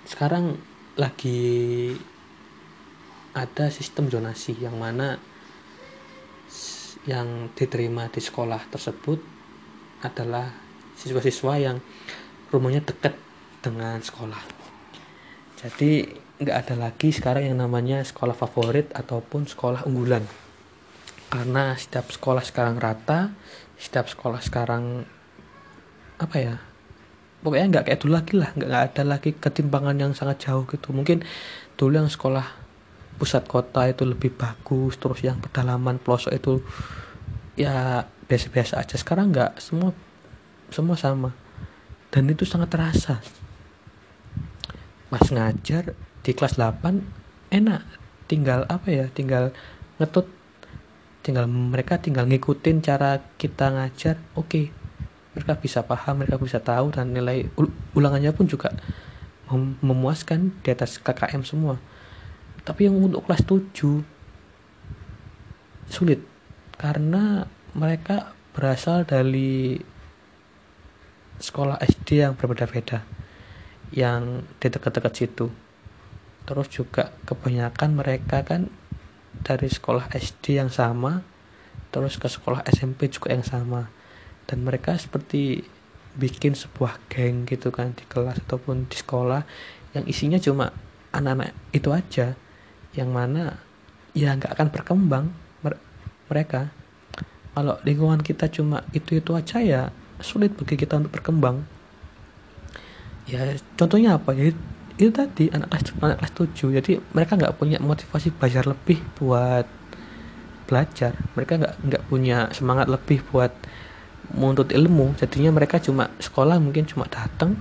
sekarang 0.06 0.58
lagi 0.98 1.42
ada 3.38 3.70
sistem 3.70 4.10
zonasi 4.10 4.58
yang 4.58 4.78
mana 4.78 5.22
yang 7.06 7.50
diterima 7.54 8.10
di 8.10 8.22
sekolah 8.22 8.62
tersebut 8.70 9.41
adalah 10.02 10.52
siswa-siswa 10.98 11.54
yang 11.58 11.78
rumahnya 12.54 12.84
dekat 12.86 13.16
dengan 13.62 14.02
sekolah. 14.02 14.42
Jadi 15.62 16.10
nggak 16.42 16.58
ada 16.58 16.76
lagi 16.90 17.14
sekarang 17.14 17.54
yang 17.54 17.58
namanya 17.62 18.02
sekolah 18.02 18.34
favorit 18.34 18.90
ataupun 18.94 19.46
sekolah 19.46 19.86
unggulan. 19.86 20.26
Karena 21.32 21.78
setiap 21.78 22.10
sekolah 22.12 22.44
sekarang 22.44 22.82
rata 22.82 23.32
setiap 23.82 24.06
sekolah 24.06 24.46
sekarang 24.46 25.10
apa 26.22 26.38
ya 26.38 26.56
pokoknya 27.42 27.66
nggak 27.74 27.86
kayak 27.90 28.00
dulu 28.02 28.14
lagi 28.14 28.34
lah. 28.38 28.50
Nggak 28.54 28.84
ada 28.94 29.04
lagi 29.06 29.32
ketimpangan 29.38 29.98
yang 29.98 30.12
sangat 30.14 30.50
jauh 30.50 30.66
gitu. 30.70 30.94
Mungkin 30.94 31.26
dulu 31.78 31.94
yang 31.98 32.10
sekolah 32.10 32.46
pusat 33.22 33.46
kota 33.46 33.86
itu 33.86 34.02
lebih 34.02 34.34
bagus 34.34 34.98
terus 34.98 35.22
yang 35.22 35.38
pedalaman 35.38 36.02
pelosok 36.02 36.34
itu 36.34 36.58
ya 37.54 38.02
biasa-biasa 38.32 38.80
aja. 38.80 38.96
Sekarang 38.96 39.36
nggak. 39.36 39.60
Semua 39.60 39.92
semua 40.72 40.96
sama. 40.96 41.36
Dan 42.08 42.32
itu 42.32 42.48
sangat 42.48 42.72
terasa. 42.72 43.20
Pas 45.12 45.28
ngajar 45.28 45.92
di 46.24 46.32
kelas 46.32 46.56
8 46.56 47.52
enak. 47.52 47.84
Tinggal 48.32 48.64
apa 48.72 48.88
ya? 48.88 49.12
Tinggal 49.12 49.52
ngetut. 50.00 50.32
Tinggal 51.22 51.52
mereka 51.52 52.00
tinggal 52.00 52.24
ngikutin 52.32 52.80
cara 52.80 53.20
kita 53.36 53.76
ngajar. 53.76 54.16
Oke. 54.40 54.48
Okay, 54.48 54.66
mereka 55.36 55.60
bisa 55.60 55.84
paham 55.84 56.24
mereka 56.24 56.40
bisa 56.40 56.64
tahu 56.64 56.96
dan 56.96 57.12
nilai 57.12 57.48
ulangannya 57.96 58.32
pun 58.36 58.48
juga 58.48 58.76
mem 59.52 59.80
memuaskan 59.84 60.56
di 60.64 60.70
atas 60.72 61.00
KKM 61.00 61.44
semua. 61.44 61.76
Tapi 62.64 62.88
yang 62.88 62.96
untuk 62.96 63.28
kelas 63.28 63.44
7 63.44 64.04
sulit. 65.92 66.24
Karena 66.80 67.46
mereka 67.72 68.36
berasal 68.52 69.08
dari 69.08 69.80
sekolah 71.40 71.80
SD 71.82 72.22
yang 72.22 72.36
berbeda-beda 72.36 73.02
yang 73.92 74.44
di 74.60 74.68
dekat-dekat 74.68 75.14
situ. 75.16 75.48
Terus 76.48 76.68
juga 76.72 77.16
kebanyakan 77.24 77.96
mereka 77.96 78.44
kan 78.44 78.68
dari 79.42 79.72
sekolah 79.72 80.12
SD 80.12 80.60
yang 80.60 80.72
sama 80.72 81.24
terus 81.92 82.16
ke 82.16 82.28
sekolah 82.32 82.64
SMP 82.68 83.12
juga 83.12 83.36
yang 83.36 83.44
sama. 83.44 83.92
Dan 84.48 84.68
mereka 84.68 84.96
seperti 84.96 85.64
bikin 86.16 86.56
sebuah 86.56 87.00
geng 87.08 87.48
gitu 87.48 87.72
kan 87.72 87.96
di 87.96 88.04
kelas 88.04 88.44
ataupun 88.44 88.92
di 88.92 89.00
sekolah 89.00 89.48
yang 89.96 90.04
isinya 90.08 90.40
cuma 90.40 90.76
anak-anak 91.16 91.56
itu 91.72 91.88
aja 91.92 92.36
yang 92.92 93.16
mana 93.16 93.60
ya 94.12 94.36
nggak 94.36 94.52
akan 94.60 94.68
berkembang 94.76 95.26
mereka 96.28 96.72
kalau 97.52 97.76
lingkungan 97.84 98.24
kita 98.24 98.48
cuma 98.48 98.88
itu 98.96 99.20
itu 99.20 99.32
aja 99.36 99.60
ya 99.60 99.82
sulit 100.24 100.56
bagi 100.56 100.80
kita 100.80 100.96
untuk 101.02 101.20
berkembang. 101.20 101.68
Ya 103.28 103.60
contohnya 103.76 104.16
apa? 104.16 104.32
Ya 104.32 104.56
itu 104.96 105.12
tadi 105.12 105.52
anak 105.52 105.68
kelas 105.74 105.92
anak 106.00 106.18
kelas 106.24 106.34
7 106.56 106.78
jadi 106.80 106.92
mereka 107.12 107.36
nggak 107.36 107.56
punya 107.58 107.78
motivasi 107.84 108.32
belajar 108.32 108.64
lebih 108.64 109.04
buat 109.20 109.68
belajar. 110.72 111.12
Mereka 111.36 111.54
nggak 111.60 111.76
nggak 111.92 112.04
punya 112.08 112.48
semangat 112.56 112.88
lebih 112.88 113.20
buat 113.28 113.52
menuntut 114.32 114.72
ilmu. 114.72 115.20
Jadinya 115.20 115.52
mereka 115.52 115.84
cuma 115.84 116.08
sekolah 116.24 116.56
mungkin 116.56 116.88
cuma 116.88 117.04
datang. 117.12 117.60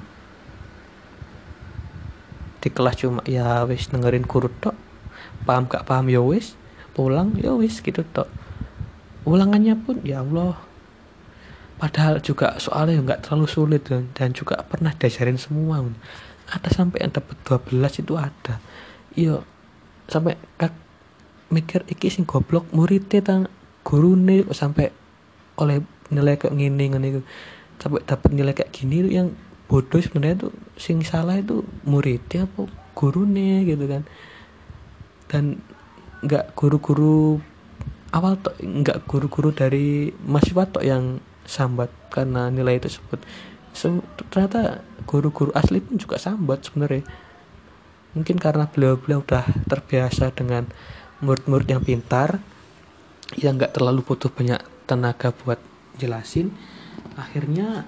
Di 2.63 2.71
kelas 2.71 2.95
cuma 3.03 3.25
ya 3.27 3.67
wis 3.67 3.91
dengerin 3.91 4.23
guru 4.23 4.53
tok. 4.63 4.77
Paham 5.49 5.67
gak 5.67 5.89
paham 5.89 6.07
ya 6.13 6.23
wis. 6.23 6.55
Pulang 6.93 7.35
ya 7.41 7.57
wis 7.57 7.81
gitu 7.81 8.05
tok 8.15 8.40
ulangannya 9.25 9.75
pun 9.81 10.01
ya 10.05 10.25
Allah. 10.25 10.57
Padahal 11.81 12.21
juga 12.21 12.61
soalnya 12.61 13.01
nggak 13.01 13.21
terlalu 13.25 13.49
sulit 13.49 13.89
dan, 13.89 14.13
dan 14.13 14.37
juga 14.37 14.61
pernah 14.69 14.93
diajarin 14.93 15.41
semua 15.41 15.81
ada 16.51 16.69
sampai 16.69 17.07
yang 17.07 17.13
dapat 17.15 17.37
12 17.47 18.03
itu 18.03 18.15
ada. 18.19 18.55
Iya 19.15 19.43
sampai 20.11 20.35
kak 20.59 20.75
mikir 21.51 21.87
iki 21.87 22.11
sing 22.11 22.27
goblok 22.27 22.67
muridnya 22.75 23.23
tang 23.23 23.47
guru 23.87 24.19
nih 24.19 24.47
sampai 24.51 24.91
oleh 25.59 25.83
nilai 26.11 26.37
kayak 26.37 26.55
gini 26.59 26.91
itu. 26.91 27.23
Sampai 27.81 28.03
dapat 28.05 28.31
nilai 28.35 28.53
kayak 28.53 28.75
gini 28.75 29.07
yang 29.09 29.33
bodoh 29.71 30.03
sebenarnya 30.03 30.51
tuh 30.51 30.53
sing 30.75 31.07
salah 31.07 31.39
itu 31.39 31.63
muridnya 31.87 32.51
apa 32.51 32.67
gurune 32.99 33.65
gitu 33.65 33.87
kan. 33.87 34.03
Dan 35.31 35.63
nggak 36.21 36.59
guru-guru 36.59 37.39
awal 38.11 38.39
tok 38.39 38.59
nggak 38.59 39.07
guru-guru 39.07 39.55
dari 39.55 40.11
mahasiswa 40.27 40.67
tok 40.67 40.85
yang 40.85 41.23
sambat 41.47 41.91
karena 42.11 42.51
nilai 42.51 42.79
tersebut. 42.83 43.23
So, 43.71 44.03
ternyata 44.31 44.83
guru-guru 45.07 45.55
asli 45.55 45.79
pun 45.79 45.99
juga 45.99 46.19
sambat 46.19 46.67
sebenarnya. 46.67 47.07
Mungkin 48.19 48.43
karena 48.43 48.67
beliau-beliau 48.67 49.23
udah 49.23 49.47
terbiasa 49.71 50.35
dengan 50.35 50.67
murid-murid 51.23 51.69
yang 51.71 51.83
pintar 51.87 52.43
yang 53.39 53.55
nggak 53.55 53.79
terlalu 53.79 54.03
butuh 54.03 54.27
banyak 54.27 54.59
tenaga 54.91 55.31
buat 55.31 55.63
jelasin 56.03 56.51
akhirnya 57.15 57.87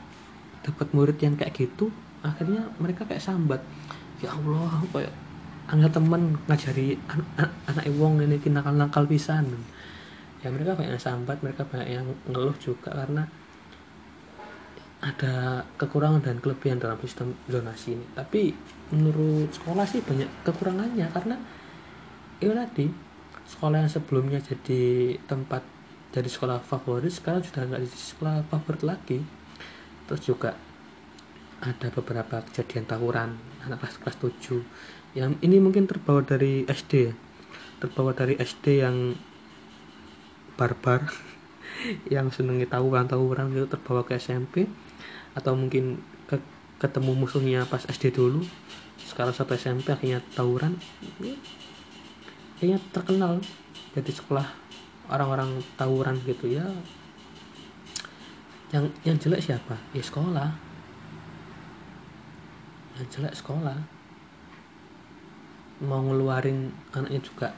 dapat 0.63 0.95
murid 0.95 1.19
yang 1.19 1.35
kayak 1.35 1.57
gitu 1.59 1.91
akhirnya 2.23 2.71
mereka 2.79 3.03
kayak 3.03 3.25
sambat. 3.25 3.59
Ya 4.23 4.31
Allah 4.31 4.79
kayak 4.95 5.11
angel 5.67 5.91
temen 5.91 6.23
ngajari 6.47 6.95
an 7.11 7.27
an 7.39 7.51
anak 7.67 7.91
wong 7.99 8.23
ini 8.23 8.39
nakal 8.47 8.75
nakal 8.75 9.05
pisan 9.11 9.51
ya 10.43 10.51
mereka 10.51 10.75
banyak 10.75 10.99
yang 10.99 11.03
sambat 11.03 11.39
mereka 11.41 11.63
banyak 11.63 11.89
yang 11.95 12.07
ngeluh 12.27 12.55
juga 12.59 12.91
karena 12.91 13.23
ada 15.03 15.67
kekurangan 15.79 16.23
dan 16.23 16.39
kelebihan 16.39 16.79
dalam 16.79 16.95
sistem 17.03 17.35
zonasi 17.51 17.99
ini. 17.99 18.07
Tapi 18.15 18.55
menurut 18.95 19.51
sekolah 19.51 19.83
sih 19.83 20.03
banyak 20.03 20.31
kekurangannya 20.47 21.07
karena 21.11 21.37
itu 22.39 22.55
tadi 22.55 22.87
sekolah 23.43 23.83
yang 23.83 23.91
sebelumnya 23.91 24.39
jadi 24.39 25.15
tempat 25.27 25.63
jadi 26.15 26.29
sekolah 26.31 26.63
favorit 26.63 27.11
sekarang 27.11 27.43
sudah 27.43 27.67
nggak 27.67 27.83
jadi 27.83 27.99
sekolah 27.99 28.35
favorit 28.47 28.83
lagi. 28.87 29.19
Terus 30.07 30.23
juga 30.23 30.55
ada 31.63 31.89
beberapa 31.95 32.43
kejadian 32.51 32.91
tawuran 32.91 33.39
anak 33.63 33.79
kelas 33.87 33.99
kelas 34.03 34.19
7 34.19 35.15
yang 35.15 35.39
ini 35.47 35.63
mungkin 35.63 35.87
terbawa 35.87 36.27
dari 36.27 36.67
SD 36.67 37.15
terbawa 37.79 38.11
dari 38.15 38.35
SD 38.35 38.83
yang 38.83 39.15
barbar 40.57 41.09
yang 42.15 42.29
senengi 42.29 42.69
tawuran 42.69 43.09
tawuran 43.09 43.53
itu 43.53 43.67
terbawa 43.69 44.05
ke 44.05 44.17
SMP 44.21 44.69
atau 45.33 45.57
mungkin 45.57 46.01
ke, 46.29 46.37
ketemu 46.77 47.17
musuhnya 47.17 47.65
pas 47.69 47.85
SD 47.85 48.13
dulu. 48.13 48.45
Sekarang 49.03 49.33
satu 49.33 49.57
SMP 49.57 49.93
akhirnya 49.93 50.21
tawuran. 50.37 50.77
Ya, 51.21 51.37
kayaknya 52.61 52.79
terkenal 52.93 53.33
jadi 53.93 54.13
sekolah 54.13 54.47
orang-orang 55.09 55.61
tawuran 55.77 56.17
gitu 56.25 56.49
ya. 56.49 56.65
Yang 58.73 58.85
yang 59.05 59.17
jelek 59.21 59.43
siapa? 59.45 59.77
Ya 59.93 60.01
sekolah. 60.05 60.51
Yang 63.01 63.09
jelek 63.19 63.35
sekolah. 63.37 63.77
Mau 65.83 66.01
ngeluarin 66.07 66.71
anaknya 66.95 67.21
juga 67.21 67.49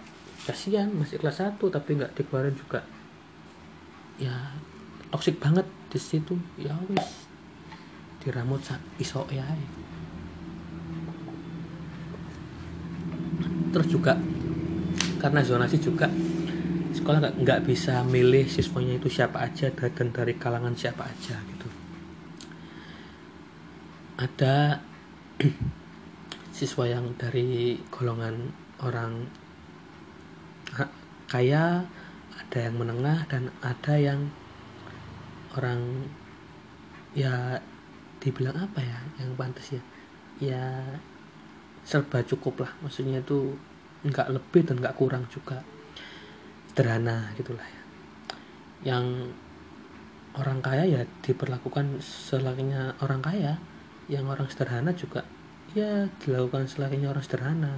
kasihan 0.45 0.93
masih 0.93 1.17
kelas 1.17 1.41
1 1.41 1.57
tapi 1.57 1.91
nggak 1.97 2.13
dikeluarin 2.15 2.57
juga. 2.57 2.85
Ya 4.21 4.53
toksik 5.09 5.41
banget 5.41 5.67
di 5.89 5.99
situ. 5.99 6.37
Ya 6.61 6.77
wis 6.93 7.25
diramut 8.21 8.61
iso 9.01 9.25
ya. 9.33 9.45
Terus 13.73 13.89
juga 13.91 14.15
karena 15.19 15.41
zonasi 15.41 15.81
juga 15.81 16.07
sekolah 16.95 17.43
nggak 17.43 17.67
bisa 17.67 18.07
milih 18.07 18.47
siswanya 18.47 18.97
itu 18.97 19.11
siapa 19.11 19.43
aja 19.43 19.73
dan 19.73 20.09
dari 20.15 20.39
kalangan 20.39 20.77
siapa 20.79 21.05
aja 21.05 21.37
gitu. 21.37 21.69
Ada 24.21 24.79
siswa 26.57 26.87
yang 26.87 27.19
dari 27.19 27.77
golongan 27.91 28.55
orang 28.87 29.27
kaya 31.31 31.87
ada 32.35 32.59
yang 32.59 32.77
menengah 32.79 33.27
dan 33.31 33.51
ada 33.63 33.95
yang 33.99 34.31
orang 35.55 36.11
ya 37.15 37.63
dibilang 38.19 38.59
apa 38.59 38.81
ya 38.83 38.99
yang 39.23 39.35
pantas 39.39 39.79
ya? 39.79 39.83
Ya 40.43 40.65
serba 41.87 42.21
cukup 42.27 42.67
lah. 42.67 42.73
Maksudnya 42.83 43.23
itu 43.23 43.55
nggak 44.05 44.29
lebih 44.35 44.63
dan 44.67 44.83
nggak 44.83 44.97
kurang 44.99 45.25
juga. 45.31 45.63
Sederhana 46.71 47.31
gitulah 47.39 47.65
ya. 47.65 47.83
Yang 48.95 49.35
orang 50.35 50.59
kaya 50.59 50.85
ya 50.87 51.03
diperlakukan 51.23 52.03
selakinya 52.03 52.99
orang 52.99 53.23
kaya 53.23 53.55
yang 54.11 54.27
orang 54.27 54.51
sederhana 54.51 54.91
juga 54.93 55.23
ya 55.73 56.11
dilakukan 56.21 56.67
selakinya 56.67 57.15
orang 57.15 57.25
sederhana 57.25 57.73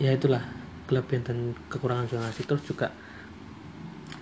ya 0.00 0.16
itulah 0.16 0.40
kelebihan 0.88 1.22
dan 1.22 1.38
kekurangan 1.68 2.08
zonasi 2.08 2.42
terus 2.48 2.64
juga 2.64 2.90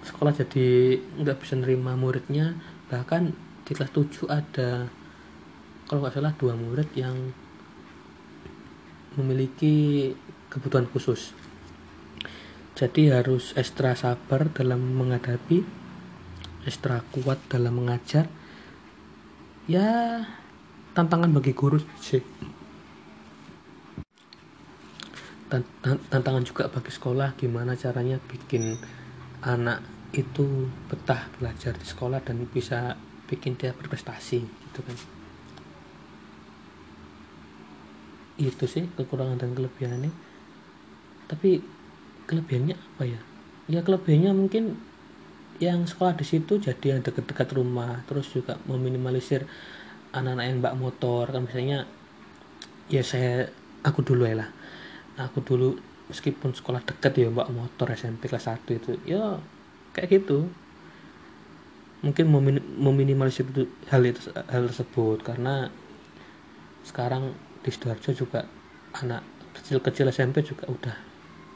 sekolah 0.02 0.34
jadi 0.34 0.98
nggak 1.22 1.38
bisa 1.38 1.54
nerima 1.54 1.94
muridnya. 1.94 2.58
Bahkan 2.90 3.22
di 3.62 3.72
kelas 3.72 3.94
7 3.94 4.26
ada 4.26 4.90
kalau 5.86 6.04
nggak 6.04 6.14
salah 6.18 6.34
dua 6.36 6.52
murid 6.58 6.90
yang 6.98 7.16
memiliki 9.16 10.12
kebutuhan 10.50 10.90
khusus. 10.90 11.32
Jadi 12.76 13.14
harus 13.14 13.56
ekstra 13.56 13.94
sabar 13.94 14.50
dalam 14.52 14.82
menghadapi 14.98 15.64
ekstra 16.66 17.00
kuat 17.14 17.40
dalam 17.48 17.80
mengajar. 17.80 18.28
Ya 19.64 20.20
tantangan 20.92 21.30
bagi 21.30 21.54
guru 21.54 21.78
sih 22.02 22.37
tantangan 26.12 26.44
juga 26.44 26.68
bagi 26.68 26.92
sekolah 26.92 27.32
gimana 27.40 27.72
caranya 27.72 28.20
bikin 28.20 28.76
anak 29.40 29.80
itu 30.12 30.68
betah 30.88 31.28
belajar 31.36 31.76
di 31.76 31.84
sekolah 31.84 32.20
dan 32.24 32.44
bisa 32.48 32.96
bikin 33.28 33.56
dia 33.56 33.72
berprestasi 33.76 34.40
gitu 34.40 34.80
kan. 34.80 34.96
Itu 38.40 38.64
sih 38.64 38.88
kekurangan 38.96 39.40
dan 39.40 39.52
kelebihannya. 39.52 40.12
Tapi 41.28 41.60
kelebihannya 42.28 42.76
apa 42.76 43.04
ya? 43.04 43.20
Ya 43.68 43.80
kelebihannya 43.84 44.32
mungkin 44.32 44.80
yang 45.58 45.84
sekolah 45.84 46.14
di 46.14 46.24
situ 46.24 46.62
jadi 46.62 46.96
yang 46.96 47.00
dekat-dekat 47.02 47.50
rumah 47.58 48.06
terus 48.06 48.30
juga 48.30 48.62
meminimalisir 48.70 49.42
anak-anak 50.14 50.44
yang 50.46 50.56
mbak 50.62 50.74
motor 50.78 51.26
kan 51.34 51.44
misalnya 51.44 51.84
ya 52.86 53.02
saya 53.02 53.50
aku 53.82 54.06
dulu 54.06 54.22
ya 54.24 54.38
lah 54.38 54.48
aku 55.18 55.42
dulu 55.42 55.74
meskipun 56.08 56.54
sekolah 56.54 56.80
dekat 56.86 57.12
ya 57.18 57.28
mbak 57.28 57.50
motor 57.50 57.90
SMP 57.92 58.30
kelas 58.30 58.48
1 58.48 58.64
itu 58.78 58.96
ya 59.04 59.42
kayak 59.92 60.22
gitu. 60.22 60.46
Mungkin 61.98 62.30
meminimalisir 62.78 63.42
hal 63.90 64.02
itu 64.06 64.30
hal 64.30 64.70
tersebut 64.70 65.18
karena 65.26 65.66
sekarang 66.86 67.34
di 67.66 67.74
sidoarjo 67.74 68.14
juga 68.14 68.46
anak 68.94 69.26
kecil-kecil 69.58 70.06
SMP 70.14 70.46
juga 70.46 70.70
udah 70.70 70.96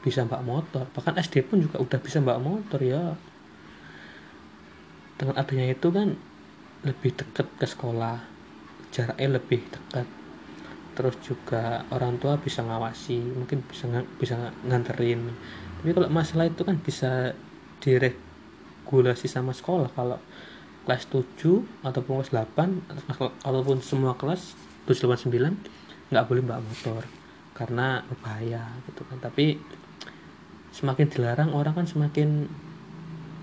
bisa 0.03 0.27
mbak 0.27 0.43
motor. 0.43 0.83
Bahkan 0.91 1.15
SD 1.23 1.47
pun 1.47 1.63
juga 1.63 1.79
udah 1.79 1.99
bisa 2.03 2.19
mbak 2.19 2.43
motor 2.43 2.83
ya. 2.83 3.15
Dengan 5.15 5.39
adanya 5.39 5.71
itu 5.71 5.87
kan 5.87 6.19
lebih 6.83 7.15
dekat 7.15 7.47
ke 7.55 7.63
sekolah 7.63 8.19
jaraknya 8.91 9.39
lebih 9.39 9.63
dekat 9.71 10.03
terus 10.93 11.17
juga 11.25 11.85
orang 11.89 12.21
tua 12.21 12.37
bisa 12.37 12.61
ngawasi 12.61 13.19
mungkin 13.33 13.65
bisa 13.65 13.89
bisa 14.17 14.53
nganterin. 14.65 15.33
Tapi 15.81 15.89
kalau 15.91 16.07
masalah 16.07 16.47
itu 16.47 16.61
kan 16.63 16.79
bisa 16.79 17.33
direk 17.83 18.15
regulasi 18.93 19.25
sama 19.25 19.57
sekolah. 19.57 19.89
Kalau 19.97 20.21
kelas 20.85 21.09
7 21.09 21.65
ataupun 21.81 22.21
kelas 22.21 22.29
8 22.29 23.41
ataupun 23.41 23.81
semua 23.81 24.13
kelas 24.13 24.53
789 24.85 26.13
nggak 26.13 26.25
boleh 26.29 26.43
bawa 26.45 26.61
motor 26.61 27.01
karena 27.57 28.05
berbahaya 28.05 28.69
gitu 28.85 29.01
kan. 29.09 29.17
Tapi 29.17 29.57
semakin 30.69 31.09
dilarang 31.09 31.57
orang 31.57 31.73
kan 31.73 31.89
semakin 31.89 32.45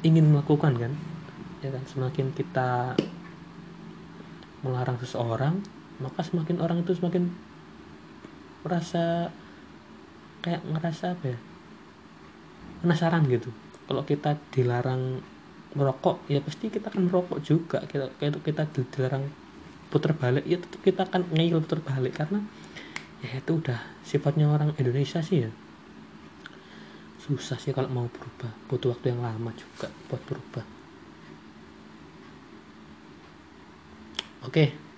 ingin 0.06 0.30
melakukan 0.30 0.78
kan. 0.78 0.92
Ya 1.66 1.74
kan 1.74 1.82
semakin 1.90 2.30
kita 2.30 2.94
melarang 4.62 5.02
seseorang 5.02 5.66
maka 6.00 6.24
semakin 6.24 6.56
orang 6.64 6.80
itu 6.80 6.96
semakin 6.96 7.28
merasa 8.64 9.28
kayak 10.40 10.64
ngerasa 10.64 11.16
apa 11.16 11.24
ya? 11.36 11.38
Penasaran 12.80 13.28
gitu. 13.28 13.52
Kalau 13.84 14.02
kita 14.08 14.40
dilarang 14.52 15.20
merokok 15.76 16.26
ya 16.26 16.40
pasti 16.40 16.72
kita 16.72 16.88
akan 16.88 17.12
merokok 17.12 17.38
juga. 17.44 17.84
Kita 17.84 18.08
kita, 18.16 18.40
kita 18.40 18.62
dilarang 18.72 19.28
putar 19.92 20.16
balik 20.16 20.48
ya 20.48 20.56
tetap 20.56 20.80
kita 20.80 21.00
akan 21.04 21.28
ngeyel 21.36 21.60
putar 21.60 21.84
balik. 21.84 22.16
Karena 22.16 22.40
ya 23.20 23.36
itu 23.36 23.60
udah 23.60 23.80
sifatnya 24.00 24.48
orang 24.48 24.72
Indonesia 24.80 25.20
sih 25.20 25.44
ya. 25.44 25.50
Susah 27.20 27.60
sih 27.60 27.76
kalau 27.76 27.92
mau 27.92 28.08
berubah. 28.08 28.48
Butuh 28.72 28.96
waktu 28.96 29.12
yang 29.12 29.20
lama 29.20 29.52
juga 29.52 29.92
buat 30.08 30.22
berubah. 30.24 30.64
Oke 34.48 34.89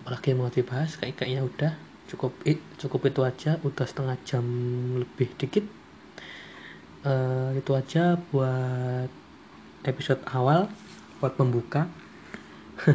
apalagi 0.00 0.32
yang 0.32 0.40
mau 0.40 0.50
dibahas 0.50 0.96
kayak 0.96 1.20
kayaknya 1.20 1.44
udah 1.44 1.72
cukup 2.10 2.32
it, 2.42 2.58
cukup 2.82 3.06
itu 3.06 3.20
aja. 3.22 3.60
Udah 3.62 3.86
setengah 3.86 4.16
jam 4.26 4.44
lebih 4.98 5.30
dikit. 5.38 5.64
Uh, 7.00 7.56
itu 7.56 7.72
aja 7.72 8.20
buat 8.28 9.08
episode 9.86 10.20
awal 10.34 10.66
buat 11.22 11.38
pembuka. 11.38 11.86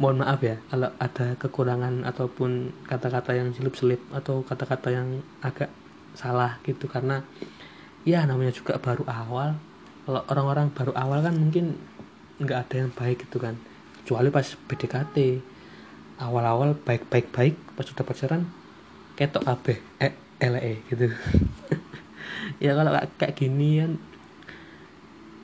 Mohon 0.00 0.24
maaf 0.24 0.40
ya 0.40 0.56
kalau 0.72 0.90
ada 0.96 1.26
kekurangan 1.36 2.02
ataupun 2.08 2.72
kata-kata 2.88 3.36
yang 3.36 3.52
selip-selip 3.52 4.00
atau 4.10 4.40
kata-kata 4.42 4.88
yang 4.90 5.20
agak 5.44 5.70
salah 6.16 6.58
gitu. 6.66 6.90
Karena 6.90 7.22
ya 8.02 8.26
namanya 8.26 8.50
juga 8.50 8.80
baru 8.80 9.06
awal. 9.06 9.54
Kalau 10.02 10.20
orang-orang 10.26 10.74
baru 10.74 10.92
awal 10.98 11.22
kan 11.22 11.38
mungkin 11.38 11.78
nggak 12.42 12.58
ada 12.66 12.74
yang 12.82 12.90
baik 12.90 13.28
gitu 13.28 13.38
kan. 13.38 13.54
Kecuali 14.02 14.34
pas 14.34 14.48
PDKT 14.48 15.16
awal-awal 16.22 16.78
baik-baik 16.78 17.34
baik 17.34 17.58
pas 17.74 17.82
sudah 17.82 18.06
pacaran 18.06 18.46
ketok 19.18 19.42
kabeh 19.42 19.78
eh 19.98 20.14
LE 20.42 20.72
gitu. 20.90 21.10
Ya 22.58 22.74
kalau 22.78 22.94
kayak 23.18 23.38
gini 23.38 23.82
kan 23.82 23.92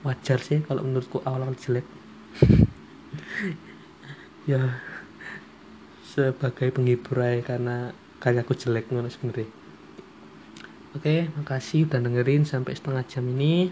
wajar 0.07 0.39
sih 0.39 0.62
kalau 0.62 0.87
menurutku 0.87 1.22
awal-awal 1.26 1.59
jelek. 1.59 1.87
Ya 4.49 4.81
sebagai 6.09 6.72
penghibur 6.72 7.20
aja 7.20 7.55
karena 7.55 7.93
karyaku 8.18 8.57
jelek 8.57 8.89
ngono 8.89 9.12
sebenarnya. 9.12 9.45
Oke 10.97 11.29
makasih 11.37 11.85
udah 11.85 12.01
dengerin 12.01 12.49
sampai 12.49 12.72
setengah 12.72 13.05
jam 13.05 13.29
ini. 13.29 13.68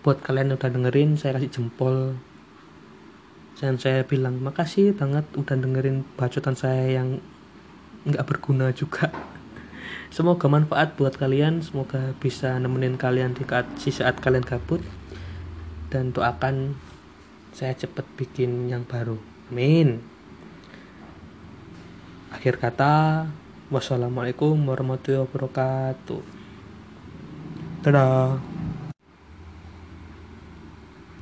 Buat 0.00 0.24
kalian 0.24 0.52
yang 0.52 0.58
udah 0.58 0.70
dengerin 0.72 1.10
saya 1.20 1.36
kasih 1.36 1.52
jempol 1.52 2.16
dan 3.58 3.78
saya 3.78 4.02
bilang 4.02 4.42
makasih 4.42 4.94
banget 4.94 5.22
udah 5.38 5.54
dengerin 5.54 6.02
bacotan 6.18 6.58
saya 6.58 6.98
yang 6.98 7.22
nggak 8.04 8.26
berguna 8.26 8.74
juga. 8.74 9.14
Semoga 10.14 10.46
manfaat 10.46 10.94
buat 10.94 11.18
kalian 11.18 11.58
semoga 11.66 12.14
bisa 12.22 12.54
nemenin 12.62 12.94
kalian 12.94 13.34
di 13.34 13.42
saat 13.90 14.22
kalian 14.22 14.46
gabut. 14.46 14.78
Dan 15.90 16.14
doakan 16.14 16.78
saya 17.50 17.74
cepet 17.74 18.06
bikin 18.18 18.70
yang 18.70 18.86
baru. 18.86 19.18
Amin. 19.50 20.02
Akhir 22.34 22.58
kata 22.58 23.26
wassalamualaikum 23.70 24.54
warahmatullahi 24.66 25.26
wabarakatuh. 25.26 26.22
Dadah 27.86 28.53